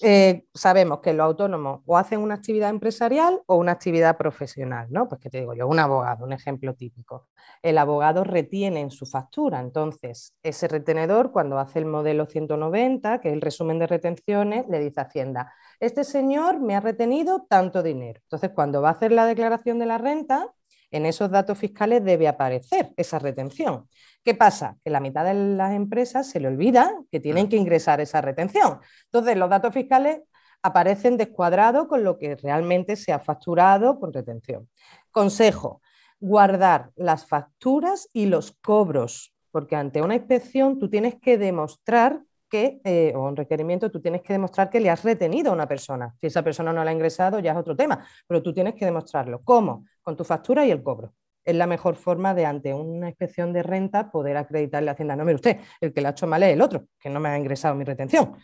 Eh, 0.02 0.44
sabemos 0.54 1.00
que 1.02 1.12
los 1.12 1.26
autónomos 1.26 1.82
o 1.86 1.98
hacen 1.98 2.20
una 2.20 2.36
actividad 2.36 2.70
empresarial 2.70 3.42
o 3.48 3.56
una 3.56 3.74
actividad 3.74 4.18
profesional, 4.18 4.88
¿no? 4.90 5.10
Pues 5.10 5.20
que 5.20 5.30
te 5.30 5.40
digo 5.40 5.54
yo, 5.54 5.68
un 5.68 5.80
abogado, 5.80 6.24
un 6.24 6.32
ejemplo 6.32 6.74
típico. 6.74 7.28
El 7.62 7.78
abogado 7.78 8.24
retiene 8.24 8.80
en 8.80 8.92
su 8.92 9.06
factura, 9.06 9.60
entonces 9.60 10.34
ese 10.42 10.68
retenedor, 10.70 11.32
cuando 11.32 11.60
hace 11.60 11.80
el 11.80 11.86
modelo 11.86 12.26
190, 12.28 13.20
que 13.20 13.28
es 13.28 13.34
el 13.34 13.42
resumen 13.42 13.80
de 13.80 13.88
retenciones, 13.88 14.66
le 14.70 14.80
dice 14.80 15.02
a 15.02 15.04
Hacienda, 15.04 15.54
este 15.80 16.04
señor 16.04 16.60
me 16.60 16.76
ha 16.76 16.80
retenido 16.80 17.46
tanto 17.50 17.84
dinero. 17.84 18.20
Entonces, 18.24 18.52
cuando 18.54 18.82
va 18.82 18.90
a 18.90 18.94
hacer 18.94 19.12
la 19.12 19.26
declaración 19.26 19.80
de 19.80 19.86
la 19.86 19.98
renta, 19.98 20.54
en 20.92 21.06
esos 21.06 21.30
datos 21.30 21.58
fiscales 21.58 22.04
debe 22.04 22.28
aparecer 22.28 22.94
esa 22.96 23.20
retención. 23.20 23.88
¿Qué 24.24 24.34
pasa? 24.34 24.78
Que 24.84 24.90
la 24.90 25.00
mitad 25.00 25.26
de 25.26 25.34
las 25.34 25.74
empresas 25.74 26.30
se 26.30 26.40
le 26.40 26.48
olvida 26.48 26.94
que 27.12 27.20
tienen 27.20 27.50
que 27.50 27.58
ingresar 27.58 28.02
esa 28.02 28.22
retención. 28.22 28.80
Entonces, 29.06 29.38
los 29.38 29.50
datos 29.50 29.74
fiscales 29.74 30.22
aparecen 30.62 31.18
descuadrados 31.18 31.88
con 31.88 32.04
lo 32.04 32.18
que 32.18 32.36
realmente 32.36 32.96
se 32.96 33.14
ha 33.14 33.20
facturado 33.20 34.00
con 34.00 34.14
retención. 34.14 34.70
Consejo, 35.12 35.82
guardar 36.20 36.92
las 36.96 37.26
facturas 37.26 38.10
y 38.14 38.26
los 38.26 38.54
cobros, 38.62 39.36
porque 39.52 39.76
ante 39.76 40.02
una 40.02 40.16
inspección 40.16 40.80
tú 40.80 40.90
tienes 40.90 41.16
que 41.16 41.38
demostrar 41.38 42.22
que, 42.50 42.80
eh, 42.84 43.14
o 43.16 43.28
un 43.28 43.36
requerimiento, 43.36 43.92
tú 43.92 44.02
tienes 44.02 44.22
que 44.22 44.34
demostrar 44.34 44.70
que 44.70 44.80
le 44.80 44.90
has 44.90 45.04
retenido 45.04 45.52
a 45.52 45.54
una 45.54 45.68
persona. 45.68 46.14
Si 46.20 46.28
esa 46.28 46.44
persona 46.44 46.74
no 46.74 46.84
la 46.84 46.92
ha 46.92 46.94
ingresado, 46.94 47.40
ya 47.40 47.52
es 47.52 47.58
otro 47.58 47.76
tema, 47.76 48.06
pero 48.28 48.42
tú 48.42 48.54
tienes 48.54 48.76
que 48.76 48.86
demostrarlo. 48.86 49.42
¿Cómo? 49.44 49.86
Con 50.02 50.16
tu 50.16 50.24
factura 50.24 50.66
y 50.66 50.72
el 50.72 50.84
cobro. 50.84 51.14
Es 51.44 51.56
la 51.56 51.68
mejor 51.68 51.96
forma 51.96 52.34
de, 52.34 52.46
ante 52.46 52.74
una 52.74 53.08
inspección 53.08 53.54
de 53.54 53.64
renta, 53.64 54.12
poder 54.12 54.36
acreditarle 54.38 54.90
a 54.90 54.94
Hacienda. 54.94 55.16
No, 55.16 55.24
mire 55.24 55.36
usted, 55.36 55.60
el 55.80 55.94
que 55.94 56.02
le 56.02 56.08
ha 56.08 56.12
hecho 56.12 56.28
mal 56.28 56.44
es 56.44 56.54
el 56.54 56.62
otro, 56.62 56.86
que 57.00 57.10
no 57.10 57.20
me 57.20 57.30
ha 57.30 57.38
ingresado 57.38 57.76
mi 57.76 57.86
retención. 57.86 58.36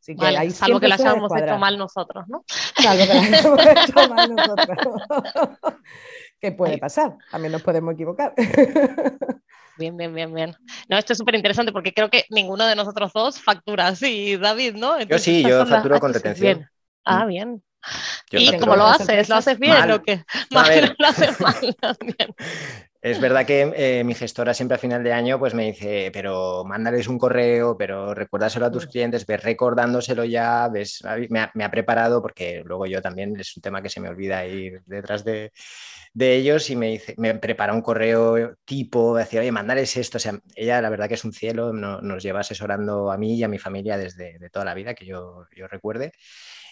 Así 0.00 0.14
que 0.14 0.50
salvo 0.52 0.80
que 0.80 0.88
la 0.88 0.94
hayamos 0.94 1.32
hecho 1.36 1.58
mal 1.58 1.76
nosotros, 1.76 2.24
¿no? 2.28 2.44
Salvo 2.46 3.06
que 3.06 3.14
la 3.14 3.20
hayamos 3.20 3.60
hecho 3.66 4.08
mal 4.08 4.34
nosotros. 4.34 4.78
¿Qué 6.40 6.52
puede 6.52 6.78
pasar? 6.78 7.16
También 7.30 7.52
nos 7.52 7.62
podemos 7.62 7.94
equivocar. 7.94 8.32
Bien, 9.78 9.96
bien, 9.96 10.12
bien, 10.12 10.34
bien. 10.34 10.56
No, 10.88 10.98
esto 10.98 11.12
es 11.12 11.18
súper 11.18 11.36
interesante 11.36 11.72
porque 11.72 11.94
creo 11.94 12.10
que 12.10 12.24
ninguno 12.30 12.66
de 12.66 12.74
nosotros 12.74 13.12
dos 13.12 13.40
factura 13.40 13.88
así, 13.88 14.36
David, 14.36 14.74
¿no? 14.74 15.00
yo 15.00 15.18
sí, 15.18 15.42
yo 15.42 15.64
facturo 15.64 16.00
con 16.00 16.12
retención. 16.12 16.68
Ah, 17.04 17.24
mm. 17.24 17.28
bien. 17.28 17.62
¿Y 18.32 18.56
cómo 18.58 18.76
lo 18.76 18.86
haces? 18.86 19.28
¿Lo 19.28 19.36
haces 19.36 19.58
bien 19.58 19.90
o 19.90 20.02
qué? 20.02 20.24
lo 20.50 21.06
haces 21.06 21.40
mal 21.40 21.76
también. 21.80 22.34
Es 23.00 23.20
verdad 23.20 23.46
que 23.46 23.72
eh, 23.76 24.02
mi 24.02 24.12
gestora 24.12 24.52
siempre 24.52 24.74
a 24.74 24.78
final 24.78 25.04
de 25.04 25.12
año 25.12 25.38
pues 25.38 25.54
me 25.54 25.66
dice, 25.66 26.10
pero 26.12 26.64
mándales 26.64 27.06
un 27.06 27.16
correo, 27.16 27.76
pero 27.78 28.12
recuérdaselo 28.12 28.66
a 28.66 28.72
tus 28.72 28.86
mm. 28.86 28.90
clientes, 28.90 29.24
ves 29.24 29.40
recordándoselo 29.40 30.24
ya, 30.24 30.68
ves, 30.68 31.04
me 31.30 31.38
ha, 31.38 31.50
me 31.54 31.62
ha, 31.62 31.70
preparado 31.70 32.20
porque 32.20 32.64
luego 32.64 32.86
yo 32.86 33.00
también 33.00 33.38
es 33.38 33.56
un 33.56 33.62
tema 33.62 33.82
que 33.82 33.88
se 33.88 34.00
me 34.00 34.08
olvida 34.08 34.44
ir 34.46 34.82
detrás 34.84 35.24
de, 35.24 35.52
de 36.14 36.36
ellos 36.36 36.70
y 36.70 36.76
me, 36.76 36.88
dice, 36.88 37.14
me 37.18 37.34
prepara 37.34 37.72
un 37.72 37.82
correo 37.82 38.56
tipo, 38.64 39.16
decía, 39.16 39.40
oye, 39.40 39.52
mandarles 39.52 39.96
esto. 39.96 40.18
O 40.18 40.20
sea, 40.20 40.38
ella 40.54 40.80
la 40.80 40.90
verdad 40.90 41.08
que 41.08 41.14
es 41.14 41.24
un 41.24 41.32
cielo, 41.32 41.72
nos 41.72 42.22
lleva 42.22 42.40
asesorando 42.40 43.10
a 43.10 43.18
mí 43.18 43.36
y 43.36 43.44
a 43.44 43.48
mi 43.48 43.58
familia 43.58 43.96
desde 43.98 44.38
de 44.38 44.50
toda 44.50 44.64
la 44.64 44.74
vida 44.74 44.94
que 44.94 45.06
yo, 45.06 45.46
yo 45.56 45.68
recuerde 45.68 46.12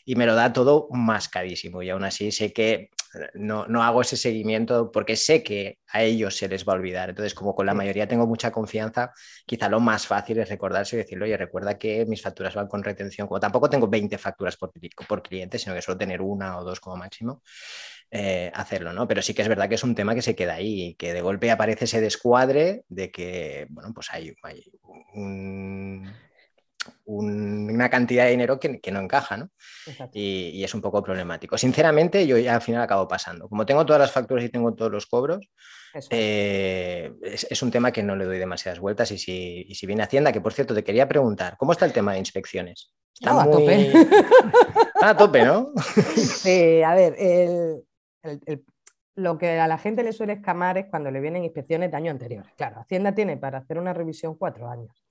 y 0.07 0.14
me 0.14 0.25
lo 0.25 0.35
da 0.35 0.52
todo 0.52 0.88
mascadísimo. 0.90 1.83
Y 1.83 1.90
aún 1.90 2.05
así 2.05 2.31
sé 2.33 2.52
que 2.52 2.90
no, 3.35 3.66
no, 3.66 3.83
hago 3.83 4.02
ese 4.02 4.16
seguimiento 4.16 4.90
porque 4.93 5.16
sé 5.16 5.43
que 5.43 5.78
a 5.88 6.02
ellos 6.02 6.37
se 6.37 6.49
les 6.49 6.66
va 6.66 6.75
a 6.75 6.76
olvidar. 6.76 7.11
Entonces, 7.11 7.35
como 7.35 7.55
con 7.55 7.66
la 7.66 7.75
mayoría 7.75 8.07
tengo 8.07 8.26
mucha 8.26 8.52
confianza, 8.52 9.12
quizá 9.47 9.69
lo 9.69 9.81
más 9.81 10.07
fácil 10.07 10.38
es 10.38 10.49
recordarse 10.49 10.97
y 10.97 10.99
decirle, 11.00 11.25
oye, 11.25 11.37
recuerda 11.37 11.76
que 11.76 12.07
mis 12.07 12.23
facturas 12.23 12.55
van 12.55 12.69
con 12.69 12.85
retención. 12.85 13.26
Como 13.26 13.40
tampoco 13.40 13.69
tengo 13.69 13.88
20 13.88 14.16
facturas 14.16 14.57
por, 14.57 14.73
por 15.09 15.23
cliente, 15.23 15.59
sino 15.59 15.75
que 15.75 15.83
suelo 15.83 15.99
tener 15.99 16.23
una 16.23 16.59
o 16.59 16.64
dos 16.64 16.78
como 16.81 16.97
máximo. 16.97 17.43
Eh, 18.10 18.52
hacerlo, 18.54 18.92
¿no? 18.92 19.08
Pero 19.08 19.20
sí 19.20 19.34
que 19.34 19.42
es 19.42 19.48
verdad 19.48 19.68
que 19.68 19.75
es 19.75 19.82
un 19.82 19.94
tema 19.94 20.14
que 20.14 20.22
se 20.22 20.36
queda 20.36 20.54
ahí 20.54 20.82
y 20.82 20.94
que 20.94 21.12
de 21.12 21.20
golpe 21.22 21.50
aparece 21.50 21.86
ese 21.86 22.00
descuadre 22.00 22.84
de 22.88 23.10
que, 23.10 23.66
bueno, 23.68 23.92
pues 23.92 24.08
hay, 24.12 24.32
hay 24.44 24.64
un, 25.14 26.08
una 27.04 27.88
cantidad 27.88 28.25
de 28.25 28.30
dinero 28.30 28.58
que, 28.60 28.80
no 28.90 29.00
encaja, 29.00 29.36
¿no? 29.36 29.50
Y, 30.12 30.62
es 30.62 30.75
un 30.75 30.80
poco 30.80 31.02
problemático. 31.02 31.58
Sinceramente, 31.58 32.26
yo 32.26 32.38
ya 32.38 32.54
al 32.54 32.62
final 32.62 32.82
acabo 32.82 33.08
pasando. 33.08 33.48
Como 33.48 33.66
tengo 33.66 33.84
todas 33.84 34.00
las 34.00 34.12
facturas 34.12 34.44
y 34.44 34.48
tengo 34.48 34.75
todos 34.75 34.90
los 34.90 35.06
cobros, 35.06 35.48
eh, 36.10 37.12
es, 37.22 37.62
un 37.62 37.70
tema 37.70 37.92
que 37.92 38.02
no 38.02 38.16
le 38.16 38.25
doy 38.25 38.38
demasiadas 38.38 38.80
vueltas. 38.80 39.10
Y 39.10 39.18
si, 39.18 39.66
si, 39.75 39.86
viene 39.86 40.02
Hacienda, 40.02 40.32
que 40.32 40.40
por 40.40 40.52
cierto 40.52 40.75
te 40.75 40.84
quería 40.84 41.08
preguntar, 41.08 41.56
¿cómo 41.56 41.72
está 41.72 41.84
el 41.86 41.92
tema 41.92 42.12
de 42.12 42.18
inspecciones? 42.18 42.92
Está 43.14 43.42
a 43.42 43.50
tope. 43.50 43.92
a 45.02 45.16
tope, 45.16 45.44
¿no? 45.44 45.72
sí, 46.16 46.82
a 46.82 46.94
ver, 46.94 47.14
lo 49.16 49.38
que 49.38 49.59
a 49.59 49.66
la 49.66 49.78
gente 49.78 50.02
le 50.02 50.12
suele 50.12 50.35
escamar 50.35 50.76
es 50.76 50.87
cuando 50.87 51.11
le 51.11 51.21
vienen 51.21 51.42
inspecciones 51.42 51.90
de 51.90 51.97
año 51.97 52.11
anterior. 52.11 52.45
Claro, 52.56 52.80
Hacienda 52.80 53.14
tiene 53.14 53.38
para 53.38 53.59
hacer 53.59 53.78
una 53.78 53.95
revisión 53.95 54.37
cuatro 54.37 54.68
años. 54.68 55.02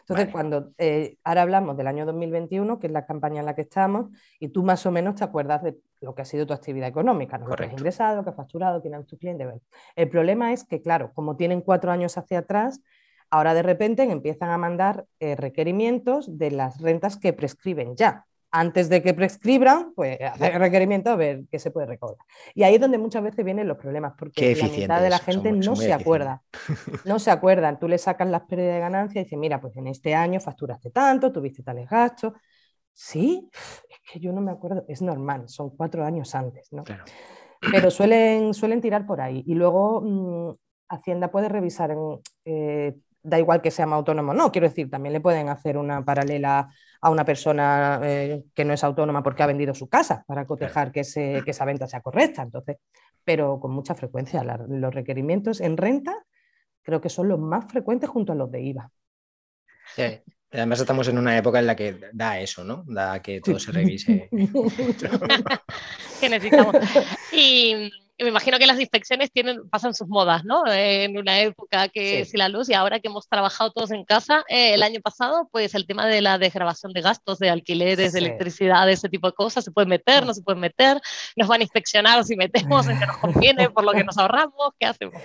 Entonces, 0.00 0.28
cuando 0.30 0.72
eh, 0.76 1.16
ahora 1.24 1.42
hablamos 1.42 1.78
del 1.78 1.86
año 1.86 2.04
2021, 2.04 2.78
que 2.78 2.88
es 2.88 2.92
la 2.92 3.06
campaña 3.06 3.40
en 3.40 3.46
la 3.46 3.54
que 3.54 3.62
estamos, 3.62 4.10
y 4.38 4.48
tú 4.48 4.62
más 4.62 4.84
o 4.84 4.90
menos 4.90 5.14
te 5.14 5.24
acuerdas 5.24 5.62
de 5.62 5.78
lo 6.02 6.14
que 6.14 6.20
ha 6.20 6.26
sido 6.26 6.46
tu 6.46 6.52
actividad 6.52 6.88
económica, 6.88 7.38
lo 7.38 7.56
que 7.56 7.64
has 7.64 7.72
ingresado, 7.72 8.16
lo 8.16 8.24
que 8.24 8.30
has 8.30 8.36
facturado, 8.36 8.82
quién 8.82 8.94
es 8.94 9.06
tu 9.06 9.16
cliente. 9.16 9.48
El 9.96 10.10
problema 10.10 10.52
es 10.52 10.64
que, 10.64 10.82
claro, 10.82 11.12
como 11.14 11.36
tienen 11.36 11.62
cuatro 11.62 11.90
años 11.90 12.18
hacia 12.18 12.40
atrás, 12.40 12.82
ahora 13.30 13.54
de 13.54 13.62
repente 13.62 14.02
empiezan 14.02 14.50
a 14.50 14.58
mandar 14.58 15.06
eh, 15.20 15.36
requerimientos 15.36 16.36
de 16.36 16.50
las 16.50 16.82
rentas 16.82 17.16
que 17.16 17.32
prescriben 17.32 17.96
ya 17.96 18.26
antes 18.54 18.88
de 18.88 19.02
que 19.02 19.14
prescriban, 19.14 19.92
pues 19.96 20.16
hacer 20.22 20.58
requerimiento 20.58 21.10
a 21.10 21.16
ver 21.16 21.44
qué 21.50 21.58
se 21.58 21.72
puede 21.72 21.88
recaudar. 21.88 22.24
Y 22.54 22.62
ahí 22.62 22.76
es 22.76 22.80
donde 22.80 22.98
muchas 22.98 23.22
veces 23.22 23.44
vienen 23.44 23.66
los 23.66 23.76
problemas, 23.76 24.14
porque 24.16 24.54
la 24.54 24.68
mitad 24.68 25.02
de 25.02 25.10
la 25.10 25.18
gente 25.18 25.50
no 25.50 25.74
se 25.74 25.92
acuerda. 25.92 26.42
No 27.04 27.18
se 27.18 27.32
acuerdan. 27.32 27.80
Tú 27.80 27.88
le 27.88 27.98
sacas 27.98 28.28
las 28.28 28.42
pérdidas 28.42 28.74
de 28.74 28.80
ganancia 28.80 29.20
y 29.20 29.24
dices, 29.24 29.38
mira, 29.38 29.60
pues 29.60 29.76
en 29.76 29.88
este 29.88 30.14
año 30.14 30.38
facturaste 30.38 30.90
tanto, 30.90 31.32
tuviste 31.32 31.64
tales 31.64 31.90
gastos. 31.90 32.32
Sí, 32.92 33.50
es 33.52 34.12
que 34.12 34.20
yo 34.20 34.32
no 34.32 34.40
me 34.40 34.52
acuerdo, 34.52 34.84
es 34.86 35.02
normal, 35.02 35.48
son 35.48 35.70
cuatro 35.76 36.04
años 36.04 36.32
antes, 36.36 36.72
¿no? 36.72 36.84
Pero 37.72 37.90
suelen, 37.90 38.54
suelen 38.54 38.80
tirar 38.80 39.04
por 39.04 39.20
ahí. 39.20 39.42
Y 39.46 39.54
luego 39.54 40.00
mm, 40.00 40.54
Hacienda 40.90 41.32
puede 41.32 41.48
revisar 41.48 41.90
en, 41.90 42.20
eh, 42.44 42.94
da 43.24 43.38
igual 43.38 43.62
que 43.62 43.70
sea 43.70 43.86
autónomo 43.86 44.34
no, 44.34 44.52
quiero 44.52 44.68
decir, 44.68 44.90
también 44.90 45.14
le 45.14 45.20
pueden 45.20 45.48
hacer 45.48 45.78
una 45.78 46.04
paralela 46.04 46.68
a 47.00 47.10
una 47.10 47.24
persona 47.24 47.98
eh, 48.02 48.44
que 48.54 48.64
no 48.64 48.74
es 48.74 48.84
autónoma 48.84 49.22
porque 49.22 49.42
ha 49.42 49.46
vendido 49.46 49.74
su 49.74 49.88
casa 49.88 50.24
para 50.26 50.46
cotejar 50.46 50.92
que, 50.92 51.00
esa 51.00 51.64
venta 51.64 51.86
sea 51.86 52.02
correcta. 52.02 52.42
Entonces, 52.42 52.76
pero 53.24 53.58
con 53.58 53.72
mucha 53.72 53.94
frecuencia, 53.94 54.44
los 54.44 54.94
requerimientos 54.94 55.60
en 55.60 55.76
renta 55.76 56.14
creo 56.82 57.00
que 57.00 57.08
son 57.08 57.28
los 57.28 57.38
más 57.38 57.64
frecuentes 57.70 58.10
junto 58.10 58.32
a 58.32 58.36
los 58.36 58.50
de 58.50 58.60
IVA. 58.62 58.90
Sí. 59.96 60.22
Además 60.52 60.80
estamos 60.80 61.08
en 61.08 61.18
una 61.18 61.36
época 61.36 61.58
en 61.58 61.66
la 61.66 61.74
que 61.74 61.98
da 62.12 62.38
eso, 62.38 62.62
¿no? 62.62 62.84
Da 62.86 63.20
que 63.20 63.40
todo 63.40 63.58
se 63.58 63.72
revise. 63.72 64.28
que 66.20 66.28
necesitamos. 66.28 66.76
Y 67.32 67.90
me 68.18 68.28
imagino 68.28 68.58
que 68.58 68.66
las 68.66 68.78
inspecciones 68.78 69.32
tienen, 69.32 69.68
pasan 69.68 69.92
sus 69.92 70.06
modas, 70.08 70.44
¿no? 70.44 70.62
En 70.66 71.18
una 71.18 71.40
época 71.40 71.88
que 71.88 72.24
si 72.24 72.36
la 72.36 72.48
luz 72.48 72.68
y 72.68 72.74
ahora 72.74 73.00
que 73.00 73.08
hemos 73.08 73.28
trabajado 73.28 73.72
todos 73.72 73.90
en 73.90 74.04
casa, 74.04 74.44
eh, 74.48 74.74
el 74.74 74.84
año 74.84 75.00
pasado, 75.00 75.48
pues 75.50 75.74
el 75.74 75.86
tema 75.86 76.06
de 76.06 76.20
la 76.20 76.38
desgrabación 76.38 76.92
de 76.92 77.00
gastos, 77.00 77.40
de 77.40 77.50
alquileres, 77.50 78.12
de 78.12 78.18
electricidad, 78.20 78.86
de 78.86 78.92
ese 78.92 79.08
tipo 79.08 79.26
de 79.26 79.32
cosas, 79.32 79.64
se 79.64 79.72
puede 79.72 79.88
meter, 79.88 80.24
no 80.24 80.32
se 80.32 80.42
puede 80.42 80.60
meter, 80.60 81.00
nos 81.36 81.48
van 81.48 81.60
a 81.60 81.64
inspeccionar 81.64 82.24
si 82.24 82.36
metemos 82.36 82.86
en 82.86 83.00
que 83.00 83.06
nos 83.06 83.16
conviene, 83.16 83.70
por 83.70 83.84
lo 83.84 83.92
que 83.92 84.04
nos 84.04 84.16
ahorramos, 84.16 84.70
¿qué 84.78 84.86
hacemos? 84.86 85.20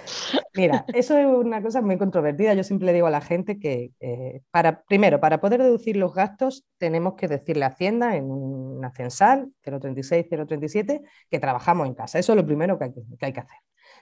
Mira, 0.55 0.83
eso 0.93 1.15
es 1.15 1.25
una 1.27 1.61
cosa 1.61 1.81
muy 1.81 1.97
controvertida. 1.97 2.55
Yo 2.55 2.63
siempre 2.63 2.87
le 2.87 2.93
digo 2.93 3.05
a 3.05 3.11
la 3.11 3.21
gente 3.21 3.59
que, 3.59 3.91
eh, 3.99 4.41
para, 4.49 4.81
primero, 4.83 5.19
para 5.19 5.39
poder 5.39 5.61
deducir 5.61 5.95
los 5.95 6.13
gastos, 6.13 6.65
tenemos 6.79 7.13
que 7.13 7.27
decirle 7.27 7.65
a 7.65 7.67
Hacienda 7.67 8.15
en 8.15 8.31
una 8.31 8.91
censal 8.91 9.51
036, 9.61 10.25
037, 10.27 11.01
que 11.29 11.39
trabajamos 11.39 11.85
en 11.87 11.93
casa. 11.93 12.17
Eso 12.17 12.31
es 12.31 12.35
lo 12.37 12.45
primero 12.45 12.78
que 12.79 13.25
hay 13.25 13.33
que, 13.33 13.39
hacer. 13.39 13.57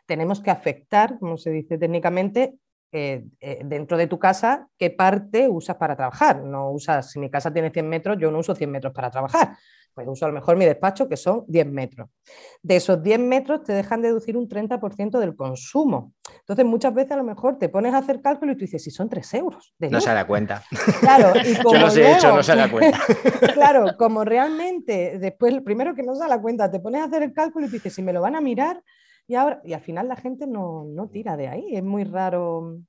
Tenemos 0.06 0.42
que 0.42 0.52
afectar, 0.52 1.20
como 1.20 1.38
se 1.38 1.52
dice 1.52 1.78
técnicamente, 1.78 2.56
eh, 2.92 3.26
eh, 3.42 3.62
dentro 3.66 3.98
de 3.98 4.08
tu 4.08 4.18
casa 4.18 4.70
qué 4.78 4.90
parte 4.90 5.50
usas 5.50 5.76
para 5.76 5.96
trabajar. 5.96 6.44
No 6.44 6.72
usas, 6.72 7.12
si 7.12 7.20
mi 7.20 7.30
casa 7.30 7.52
tiene 7.52 7.70
100 7.70 7.88
metros, 7.88 8.18
yo 8.20 8.32
no 8.32 8.40
uso 8.40 8.56
100 8.56 8.72
metros 8.72 8.94
para 8.94 9.12
trabajar. 9.12 9.58
Pues 9.94 10.08
uso 10.08 10.26
a 10.26 10.28
lo 10.30 10.36
mejor 10.36 10.58
mi 10.58 10.66
despacho, 10.66 11.10
que 11.10 11.18
son 11.18 11.44
10 11.48 11.66
metros. 11.72 12.08
De 12.62 12.76
esos 12.76 13.02
10 13.02 13.20
metros 13.20 13.64
te 13.64 13.74
dejan 13.74 14.02
deducir 14.02 14.38
un 14.38 14.48
30% 14.48 15.20
del 15.20 15.36
consumo. 15.36 16.14
Entonces, 16.40 16.66
muchas 16.66 16.94
veces 16.94 17.14
a 17.14 17.16
lo 17.16 17.24
mejor 17.24 17.58
te 17.58 17.68
pones 17.68 17.96
a 17.96 17.98
hacer 17.98 18.22
cálculo 18.22 18.52
y 18.52 18.56
tú 18.56 18.62
dices, 18.62 18.84
si 18.84 18.92
son 18.92 19.10
3 19.10 19.34
euros. 19.34 19.74
no 19.80 20.00
se 20.00 20.14
da 20.14 20.28
cuenta. 20.28 20.64
Claro, 21.00 21.34
y 21.44 21.56
como 21.64 21.76
yo 21.76 21.82
los 21.82 21.98
he 21.98 22.14
hecho, 22.16 22.36
no 22.36 22.44
se 22.44 22.56
da 22.56 22.70
cuenta. 22.70 23.00
claro, 23.56 23.98
como 23.98 24.24
realmente 24.24 25.18
después, 25.18 25.60
primero 25.66 25.96
que 25.96 26.04
no 26.04 26.14
se 26.14 26.28
da 26.28 26.40
cuenta, 26.40 26.70
te 26.70 26.80
pones 26.80 27.02
a 27.02 27.06
hacer 27.06 27.24
el 27.24 27.34
cálculo 27.34 27.66
y 27.66 27.70
tú 27.70 27.76
dices, 27.78 27.94
si 27.94 28.04
me 28.04 28.14
lo 28.14 28.22
van 28.22 28.36
a 28.36 28.42
mirar, 28.42 28.84
y, 29.28 29.36
ahora, 29.36 29.62
y 29.64 29.74
al 29.74 29.82
final 29.82 30.08
la 30.08 30.16
gente 30.16 30.48
no, 30.48 30.86
no 30.86 31.10
tira 31.10 31.38
de 31.38 31.48
ahí. 31.48 31.76
Es 31.76 31.84
muy 31.84 32.04
raro 32.04 32.80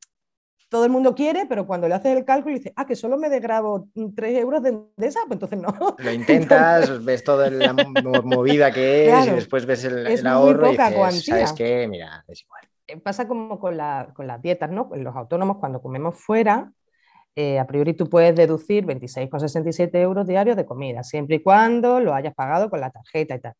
todo 0.69 0.85
el 0.85 0.91
mundo 0.91 1.15
quiere, 1.15 1.47
pero 1.47 1.67
cuando 1.67 1.89
le 1.89 1.95
haces 1.95 2.17
el 2.17 2.25
cálculo 2.25 2.55
y 2.55 2.59
dices, 2.59 2.73
ah, 2.77 2.87
que 2.87 2.95
solo 2.95 3.17
me 3.17 3.29
degrabo 3.29 3.89
3 4.15 4.39
euros 4.39 4.63
de, 4.63 4.79
esa, 4.99 5.21
pues 5.27 5.33
entonces 5.33 5.59
no. 5.59 5.69
Lo 5.99 6.13
intentas, 6.13 7.05
ves 7.05 7.25
toda 7.25 7.51
la 7.51 7.73
movida 7.73 8.71
que 8.71 9.11
es 9.11 9.27
y 9.27 9.31
después 9.31 9.65
ves 9.65 9.85
el, 9.85 10.27
ahorro 10.27 10.73
y 10.73 10.77
dices, 10.77 11.25
¿sabes 11.25 11.53
qué? 11.53 11.87
Mira, 11.89 12.25
es 12.29 12.43
igual. 12.43 12.63
Eh, 12.87 12.97
pasa 12.99 13.27
como 13.27 13.59
con, 13.59 13.77
las 13.77 14.43
dietas, 14.43 14.71
¿no? 14.71 14.91
Los 14.95 15.17
autónomos 15.17 15.57
cuando 15.59 15.81
comemos 15.81 16.17
fuera, 16.17 16.71
eh, 17.35 17.59
a 17.59 17.67
priori 17.67 17.95
tú 17.95 18.09
puedes 18.09 18.35
deducir 18.35 18.85
26,67 18.85 19.91
euros 19.95 20.27
diarios 20.27 20.57
de 20.57 20.67
comida, 20.67 21.03
siempre 21.03 21.37
y 21.37 21.43
cuando 21.43 22.01
lo 22.01 22.15
hayas 22.15 22.35
pagado 22.35 22.69
con 22.69 22.81
la 22.81 22.91
tarjeta 22.91 23.35
y 23.35 23.41
tal. 23.41 23.55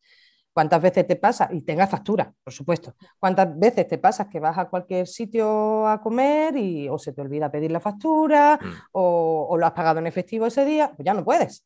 ¿Cuántas 0.59 0.81
veces 0.81 1.07
te 1.07 1.15
pasa? 1.15 1.47
Y 1.53 1.61
tengas 1.61 1.89
factura, 1.89 2.33
por 2.43 2.51
supuesto. 2.51 2.93
¿Cuántas 3.17 3.57
veces 3.57 3.87
te 3.87 3.97
pasa 3.97 4.27
que 4.27 4.41
vas 4.41 4.57
a 4.57 4.65
cualquier 4.65 5.07
sitio 5.07 5.87
a 5.87 6.01
comer 6.01 6.57
y 6.57 6.89
o 6.89 6.97
se 6.99 7.13
te 7.13 7.21
olvida 7.21 7.49
pedir 7.49 7.71
la 7.71 7.79
factura 7.79 8.59
mm. 8.61 8.89
o, 8.91 9.55
lo 9.57 9.65
has 9.65 9.71
pagado 9.71 9.99
en 9.99 10.07
efectivo 10.07 10.47
ese 10.47 10.65
día? 10.65 10.91
Pues 10.93 11.05
ya 11.05 11.13
no 11.13 11.23
puedes. 11.23 11.65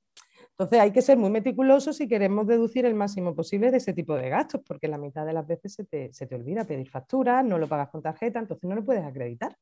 Entonces 0.51 0.79
hay 0.79 0.91
que 0.91 1.01
ser 1.01 1.17
muy 1.17 1.31
meticulosos 1.31 1.97
si 1.97 2.07
queremos 2.07 2.45
deducir 2.45 2.85
el 2.85 2.93
máximo 2.93 3.33
posible 3.33 3.71
de 3.71 3.77
ese 3.77 3.93
tipo 3.93 4.15
de 4.15 4.29
gastos, 4.29 4.61
porque 4.63 4.87
la 4.87 4.99
mitad 4.99 5.25
de 5.25 5.33
las 5.33 5.47
veces 5.47 5.73
se 5.73 5.85
te, 5.85 6.35
olvida 6.35 6.63
pedir 6.63 6.87
factura, 6.87 7.41
no 7.41 7.57
lo 7.57 7.67
pagas 7.67 7.89
con 7.89 8.03
tarjeta, 8.03 8.37
entonces 8.37 8.69
no 8.69 8.75
lo 8.75 8.85
puedes 8.85 9.03
acreditar. 9.03 9.57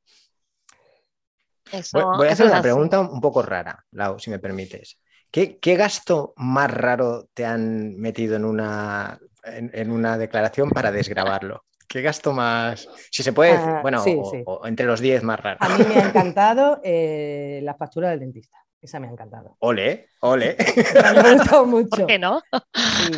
voy, 1.94 2.28
a 2.28 2.32
hacer 2.34 2.48
una 2.48 2.62
pregunta 2.62 3.00
un 3.00 3.22
poco 3.22 3.42
rara, 3.44 3.82
Lau, 3.92 4.20
si 4.20 4.30
me 4.30 4.40
permites. 4.40 5.00
¿Qué, 5.32 5.76
gasto 5.78 6.34
más 6.36 6.70
raro 6.70 7.28
te 7.34 7.46
han 7.46 7.96
metido 7.96 8.36
en 8.36 8.44
una, 8.44 9.18
en, 9.46 9.90
una 9.90 10.18
declaración 10.18 10.70
para 10.70 10.92
desgrabarlo? 10.92 11.64
¿Qué 11.88 12.02
gasto 12.02 12.34
más? 12.34 12.88
Si 13.10 13.24
se 13.24 13.32
puede, 13.32 13.54
ah, 13.54 13.80
bueno, 13.82 14.04
o, 14.46 14.68
entre 14.68 14.86
los 14.86 15.00
10 15.00 15.24
más 15.24 15.40
raros. 15.40 15.60
A 15.62 15.78
mí 15.78 15.86
me 15.88 15.96
ha 15.96 16.08
encantado 16.10 16.82
eh, 16.84 17.62
la 17.64 17.76
factura 17.76 18.10
del 18.10 18.20
dentista. 18.20 18.58
Esa 18.82 19.00
me 19.00 19.08
ha 19.08 19.12
encantado. 19.12 19.56
Ole, 19.60 20.10
ole. 20.22 20.58
Me 20.94 21.00
ha 21.00 21.34
gustado 21.34 21.66
mucho. 21.68 21.90
¿Por 21.90 22.08
qué 22.08 22.18
no? 22.18 22.42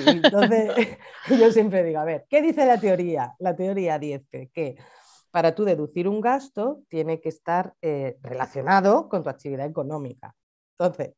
entonces, 0.07 0.97
yo 1.29 1.51
siempre 1.51 1.83
digo, 1.83 1.99
a 1.99 2.03
ver, 2.03 2.25
¿qué 2.29 2.41
dice 2.41 2.65
la 2.65 2.77
teoría? 2.79 3.33
La 3.39 3.55
teoría 3.55 3.97
dice 3.97 4.51
que 4.53 4.75
para 5.31 5.55
tú 5.55 5.63
deducir 5.63 6.07
un 6.07 6.19
gasto 6.19 6.81
tiene 6.89 7.21
que 7.21 7.29
estar 7.29 7.73
eh, 7.81 8.17
relacionado 8.21 9.07
con 9.07 9.23
tu 9.23 9.29
actividad 9.29 9.65
económica. 9.65 10.35
Entonces, 10.77 11.13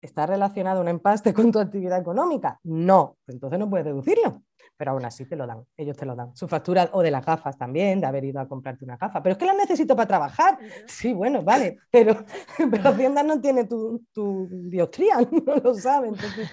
¿Está 0.00 0.26
relacionado 0.26 0.80
un 0.80 0.88
empaste 0.88 1.32
con 1.32 1.50
tu 1.50 1.58
actividad 1.58 2.00
económica? 2.00 2.60
No, 2.64 3.16
entonces 3.26 3.58
no 3.58 3.68
puedes 3.68 3.86
deducirlo, 3.86 4.42
pero 4.76 4.92
aún 4.92 5.04
así 5.04 5.24
te 5.24 5.36
lo 5.36 5.46
dan, 5.46 5.64
ellos 5.76 5.96
te 5.96 6.06
lo 6.06 6.14
dan. 6.14 6.34
Su 6.36 6.46
factura 6.46 6.88
o 6.92 7.02
de 7.02 7.10
las 7.10 7.24
gafas 7.24 7.56
también, 7.56 8.00
de 8.00 8.06
haber 8.06 8.24
ido 8.24 8.40
a 8.40 8.46
comprarte 8.48 8.84
una 8.84 8.96
gafa, 8.96 9.22
pero 9.22 9.32
es 9.32 9.38
que 9.38 9.46
las 9.46 9.56
necesito 9.56 9.96
para 9.96 10.06
trabajar. 10.06 10.58
Sí, 10.86 11.12
bueno, 11.12 11.42
vale, 11.42 11.78
pero, 11.90 12.24
pero 12.70 12.88
Hacienda 12.88 13.22
no 13.22 13.40
tiene 13.40 13.64
tu, 13.64 14.04
tu 14.12 14.48
diostría, 14.50 15.16
no 15.46 15.56
lo 15.56 15.74
sabe. 15.74 16.08
Entonces, 16.08 16.50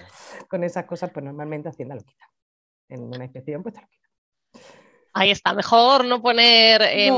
con 0.48 0.64
esas 0.64 0.84
cosas, 0.84 1.10
pues 1.10 1.24
normalmente 1.24 1.68
Hacienda 1.68 1.94
lo 1.94 2.02
quita. 2.02 2.24
En 2.88 3.02
una 3.02 3.24
inspección, 3.24 3.62
pues 3.62 3.74
te 3.74 3.80
lo 3.80 3.88
quita. 3.88 4.03
Ahí 5.16 5.30
está, 5.30 5.54
mejor 5.54 6.04
no 6.04 6.20
poner, 6.20 6.82
em, 6.82 7.14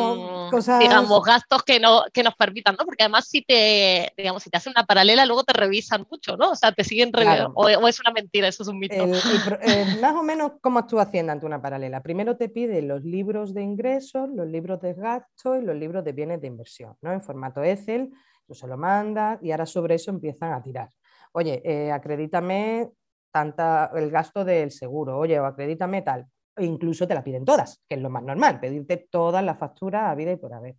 digamos, 0.80 1.24
gastos 1.24 1.62
que, 1.62 1.80
no, 1.80 2.02
que 2.12 2.22
nos 2.22 2.34
permitan, 2.34 2.76
¿no? 2.78 2.84
Porque 2.84 3.04
además 3.04 3.26
si 3.26 3.40
te, 3.40 4.12
digamos, 4.18 4.42
si 4.42 4.50
te 4.50 4.58
hacen 4.58 4.74
una 4.76 4.84
paralela, 4.84 5.24
luego 5.24 5.44
te 5.44 5.54
revisan 5.54 6.06
mucho, 6.10 6.36
¿no? 6.36 6.50
O 6.50 6.54
sea, 6.54 6.72
te 6.72 6.84
siguen, 6.84 7.10
o, 7.54 7.68
es 7.88 7.98
una 8.00 8.12
mentira, 8.12 8.48
eso 8.48 8.64
es 8.64 8.68
un 8.68 8.78
mito. 8.78 8.94
Eh, 9.62 9.98
más 10.00 10.14
o 10.14 10.22
menos, 10.22 10.52
¿cómo 10.60 10.78
actúa 10.78 11.04
Hacienda 11.04 11.32
ante 11.32 11.46
una 11.46 11.62
paralela? 11.62 12.02
Primero 12.02 12.36
te 12.36 12.50
pide 12.50 12.82
los 12.82 13.02
libros 13.02 13.54
de 13.54 13.62
ingresos, 13.62 14.28
los 14.28 14.46
libros 14.46 14.80
de 14.82 14.92
gasto 14.92 15.56
y 15.56 15.62
los 15.62 15.74
libros 15.74 16.04
de 16.04 16.12
bienes 16.12 16.40
de 16.42 16.48
inversión, 16.48 16.96
¿no? 17.00 17.12
En 17.12 17.22
formato 17.22 17.62
Excel, 17.62 18.10
tú 18.46 18.54
se 18.54 18.66
lo 18.66 18.76
mandas 18.76 19.42
y 19.42 19.52
ahora 19.52 19.64
sobre 19.64 19.94
eso 19.94 20.10
empiezan 20.10 20.52
a 20.52 20.62
tirar. 20.62 20.90
Oye, 21.32 21.62
eh, 21.64 21.90
acredítame 21.90 22.90
tanta, 23.30 23.90
el 23.94 24.10
gasto 24.10 24.44
del 24.44 24.70
seguro, 24.70 25.18
oye, 25.18 25.40
o 25.40 25.46
acredítame 25.46 26.02
tal 26.02 26.26
e 26.56 26.64
incluso 26.64 27.06
te 27.06 27.14
la 27.14 27.22
piden 27.22 27.44
todas, 27.44 27.82
que 27.88 27.96
es 27.96 28.00
lo 28.02 28.10
más 28.10 28.22
normal, 28.22 28.60
pedirte 28.60 28.96
todas 29.10 29.44
las 29.44 29.58
facturas 29.58 30.10
a 30.10 30.14
vida 30.14 30.32
y 30.32 30.36
por 30.36 30.54
haber. 30.54 30.76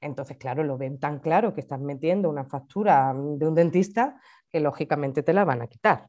Entonces, 0.00 0.36
claro, 0.36 0.62
lo 0.64 0.76
ven 0.76 0.98
tan 0.98 1.18
claro 1.18 1.54
que 1.54 1.62
estás 1.62 1.80
metiendo 1.80 2.28
una 2.28 2.44
factura 2.44 3.14
de 3.14 3.48
un 3.48 3.54
dentista 3.54 4.20
que 4.50 4.60
lógicamente 4.60 5.22
te 5.22 5.32
la 5.32 5.44
van 5.44 5.62
a 5.62 5.66
quitar. 5.66 6.08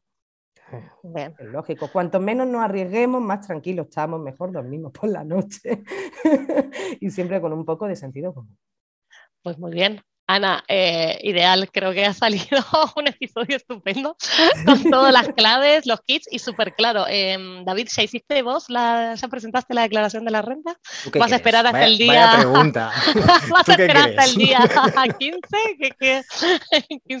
Es 1.14 1.32
lógico. 1.40 1.88
Cuanto 1.92 2.20
menos 2.20 2.46
nos 2.46 2.62
arriesguemos, 2.62 3.22
más 3.22 3.46
tranquilos 3.46 3.86
estamos, 3.86 4.20
mejor 4.20 4.52
dormimos 4.52 4.92
por 4.92 5.08
la 5.08 5.24
noche 5.24 5.82
y 7.00 7.10
siempre 7.10 7.40
con 7.40 7.52
un 7.52 7.64
poco 7.64 7.86
de 7.86 7.96
sentido 7.96 8.34
común. 8.34 8.58
Pues 9.42 9.58
muy 9.58 9.72
bien. 9.72 10.00
Ana, 10.28 10.64
eh, 10.66 11.18
ideal, 11.22 11.70
creo 11.72 11.92
que 11.92 12.04
ha 12.04 12.12
salido 12.12 12.58
un 12.96 13.06
episodio 13.06 13.56
estupendo 13.56 14.16
con 14.64 14.82
todas 14.90 15.12
las 15.12 15.28
claves, 15.28 15.86
los 15.86 16.00
kits 16.00 16.26
y 16.30 16.40
súper 16.40 16.74
claro. 16.74 17.06
Em, 17.08 17.64
David, 17.64 17.88
¿ya 17.94 18.02
hiciste 18.02 18.42
vos, 18.42 18.68
la, 18.68 19.14
ya 19.14 19.28
presentaste 19.28 19.72
la 19.72 19.82
declaración 19.82 20.24
de 20.24 20.32
la 20.32 20.42
renta? 20.42 20.78
¿Vas 21.16 21.30
a 21.30 21.36
esperar 21.36 21.66
hasta 21.66 21.84
el 21.84 21.96
día? 21.96 22.32
pregunta. 22.38 22.92
¿Vas 23.50 23.68
a 23.68 23.72
esperar 23.72 24.08
hasta 24.08 24.24
el 24.24 24.34
día 24.34 24.60
15? 25.18 25.56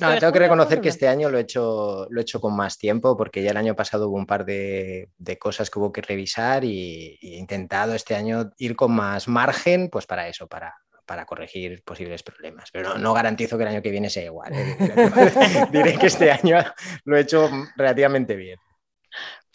no, 0.00 0.18
tengo 0.18 0.32
que 0.32 0.38
reconocer 0.38 0.80
que 0.80 0.88
este 0.88 1.06
año 1.06 1.30
lo 1.30 1.38
he, 1.38 1.42
hecho, 1.42 2.08
lo 2.10 2.20
he 2.20 2.22
hecho 2.22 2.40
con 2.40 2.56
más 2.56 2.76
tiempo 2.76 3.16
porque 3.16 3.40
ya 3.40 3.52
el 3.52 3.56
año 3.56 3.76
pasado 3.76 4.08
hubo 4.08 4.16
un 4.16 4.26
par 4.26 4.44
de, 4.44 5.10
de 5.16 5.38
cosas 5.38 5.70
que 5.70 5.78
hubo 5.78 5.92
que 5.92 6.02
revisar 6.02 6.64
y, 6.64 7.18
y 7.20 7.34
he 7.34 7.38
intentado 7.38 7.94
este 7.94 8.16
año 8.16 8.50
ir 8.58 8.74
con 8.74 8.92
más 8.92 9.28
margen 9.28 9.90
pues 9.90 10.06
para 10.06 10.26
eso, 10.26 10.48
para 10.48 10.74
para 11.06 11.24
corregir 11.24 11.82
posibles 11.84 12.22
problemas. 12.22 12.70
Pero 12.72 12.98
no, 12.98 13.14
garantizo 13.14 13.56
que 13.56 13.62
el 13.62 13.70
año 13.70 13.82
que 13.82 13.90
viene 13.90 14.10
sea 14.10 14.24
igual. 14.24 14.52
¿eh? 14.52 14.76
Diré 15.70 15.96
que 15.98 16.06
este 16.08 16.30
año 16.30 16.58
lo 17.04 17.16
he 17.16 17.20
hecho 17.20 17.48
relativamente 17.76 18.34
bien. 18.34 18.58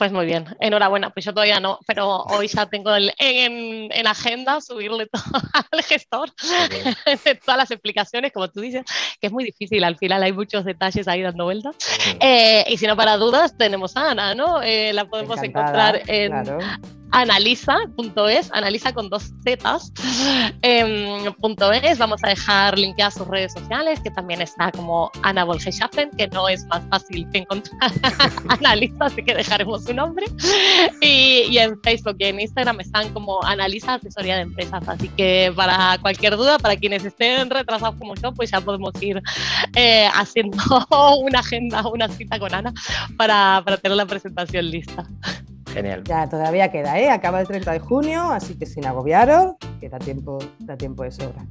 Pues 0.01 0.11
muy 0.11 0.25
bien, 0.25 0.45
enhorabuena. 0.59 1.11
Pues 1.11 1.25
yo 1.25 1.31
todavía 1.31 1.59
no, 1.59 1.77
pero 1.85 2.23
hoy 2.23 2.47
ya 2.47 2.65
tengo 2.65 2.89
en, 2.95 4.07
agenda 4.07 4.59
subirle 4.59 5.05
todo 5.05 5.21
al 5.71 5.83
gestor 5.83 6.31
todas 7.45 7.57
las 7.59 7.69
explicaciones, 7.69 8.31
como 8.31 8.49
tú 8.49 8.61
dices, 8.61 8.83
que 9.19 9.27
es 9.27 9.31
muy 9.31 9.43
difícil. 9.43 9.83
Al 9.83 9.97
final 9.97 10.23
hay 10.23 10.33
muchos 10.33 10.65
detalles 10.65 11.07
ahí 11.07 11.21
dando 11.21 11.43
vueltas. 11.43 11.75
Eh, 12.19 12.65
y 12.67 12.77
si 12.77 12.87
no, 12.87 12.95
para 12.95 13.17
dudas, 13.17 13.55
tenemos 13.55 13.95
a 13.95 14.09
Ana, 14.09 14.33
¿no? 14.33 14.63
Eh, 14.63 14.91
la 14.91 15.05
podemos 15.05 15.39
encontrar 15.43 16.01
en 16.07 16.33
analiza.es, 17.11 18.51
analiza 18.51 18.93
con 18.93 19.09
dos 19.09 19.33
zetas, 19.43 19.91
em, 20.61 21.25
es. 21.83 21.97
Vamos 21.97 22.23
a 22.23 22.29
dejar 22.29 22.77
linkeadas 22.77 23.15
sus 23.15 23.27
redes 23.27 23.53
sociales, 23.53 23.99
que 23.99 24.11
también 24.11 24.41
está 24.41 24.71
como 24.71 25.11
Ana 25.23 25.43
Bolgeschaffen, 25.43 26.09
que 26.11 26.27
no 26.27 26.47
es 26.47 26.65
más 26.65 26.81
fácil 26.89 27.27
que 27.31 27.39
encontrar 27.39 27.91
Analiza, 28.49 29.05
así 29.05 29.23
que 29.23 29.35
dejaremos 29.35 29.85
su 29.91 29.95
nombre. 29.95 30.25
Y, 31.03 31.47
y, 31.49 31.57
en 31.57 31.79
Facebook 31.81 32.15
y 32.19 32.25
en 32.25 32.39
Instagram 32.39 32.79
están 32.79 33.11
como 33.13 33.43
Analiza 33.43 33.95
Asesoría 33.95 34.35
de 34.35 34.41
Empresas. 34.41 34.87
Así 34.87 35.09
que 35.09 35.51
para 35.55 35.97
cualquier 35.99 36.37
duda, 36.37 36.59
para 36.59 36.75
quienes 36.75 37.03
estén 37.03 37.49
retrasados 37.49 37.95
como 37.97 38.13
yo, 38.15 38.31
pues 38.33 38.51
ya 38.51 38.61
podemos 38.61 38.91
ir 39.01 39.21
eh, 39.75 40.07
haciendo 40.13 40.57
una 41.23 41.39
agenda, 41.39 41.87
una 41.87 42.07
cita 42.07 42.37
con 42.39 42.53
Ana 42.53 42.73
para, 43.17 43.61
para 43.65 43.77
tener 43.77 43.97
la 43.97 44.05
presentación 44.05 44.69
lista. 44.69 45.07
Genial. 45.73 46.03
Ya 46.03 46.29
todavía 46.29 46.71
queda, 46.71 46.99
¿eh? 46.99 47.09
Acaba 47.09 47.41
el 47.41 47.47
30 47.47 47.71
de 47.71 47.79
junio, 47.79 48.31
así 48.31 48.55
que 48.55 48.65
sin 48.65 48.85
agobiaros, 48.85 49.53
que 49.79 49.89
da 49.89 49.97
tiempo, 49.97 50.37
da 50.59 50.77
tiempo 50.77 51.03
de 51.03 51.11
sobra. 51.11 51.45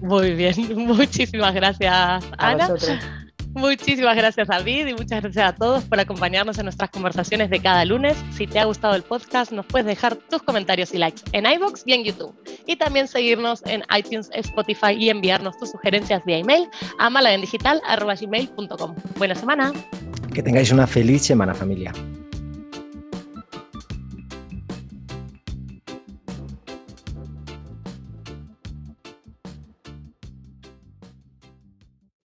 Muy 0.00 0.34
bien, 0.34 0.54
muchísimas 0.76 1.54
gracias, 1.54 2.24
Ana. 2.38 2.68
Muchísimas 3.56 4.14
gracias, 4.14 4.48
David, 4.48 4.86
y 4.88 4.92
muchas 4.92 5.22
gracias 5.22 5.48
a 5.48 5.54
todos 5.54 5.82
por 5.84 5.98
acompañarnos 5.98 6.58
en 6.58 6.66
nuestras 6.66 6.90
conversaciones 6.90 7.48
de 7.48 7.58
cada 7.58 7.86
lunes. 7.86 8.14
Si 8.30 8.46
te 8.46 8.58
ha 8.58 8.66
gustado 8.66 8.94
el 8.94 9.02
podcast, 9.02 9.50
nos 9.50 9.64
puedes 9.64 9.86
dejar 9.86 10.14
tus 10.16 10.42
comentarios 10.42 10.92
y 10.92 10.98
likes 10.98 11.22
en 11.32 11.46
iBox 11.46 11.82
y 11.86 11.94
en 11.94 12.04
YouTube. 12.04 12.34
Y 12.66 12.76
también 12.76 13.08
seguirnos 13.08 13.64
en 13.64 13.82
iTunes, 13.96 14.28
Spotify 14.34 14.92
y 14.98 15.08
enviarnos 15.08 15.56
tus 15.56 15.70
sugerencias 15.70 16.22
vía 16.26 16.36
email 16.36 16.68
a 16.98 17.08
malagendigital.com. 17.08 18.94
Buena 19.16 19.34
semana. 19.34 19.72
Que 20.34 20.42
tengáis 20.42 20.70
una 20.70 20.86
feliz 20.86 21.22
semana, 21.22 21.54
familia. 21.54 21.94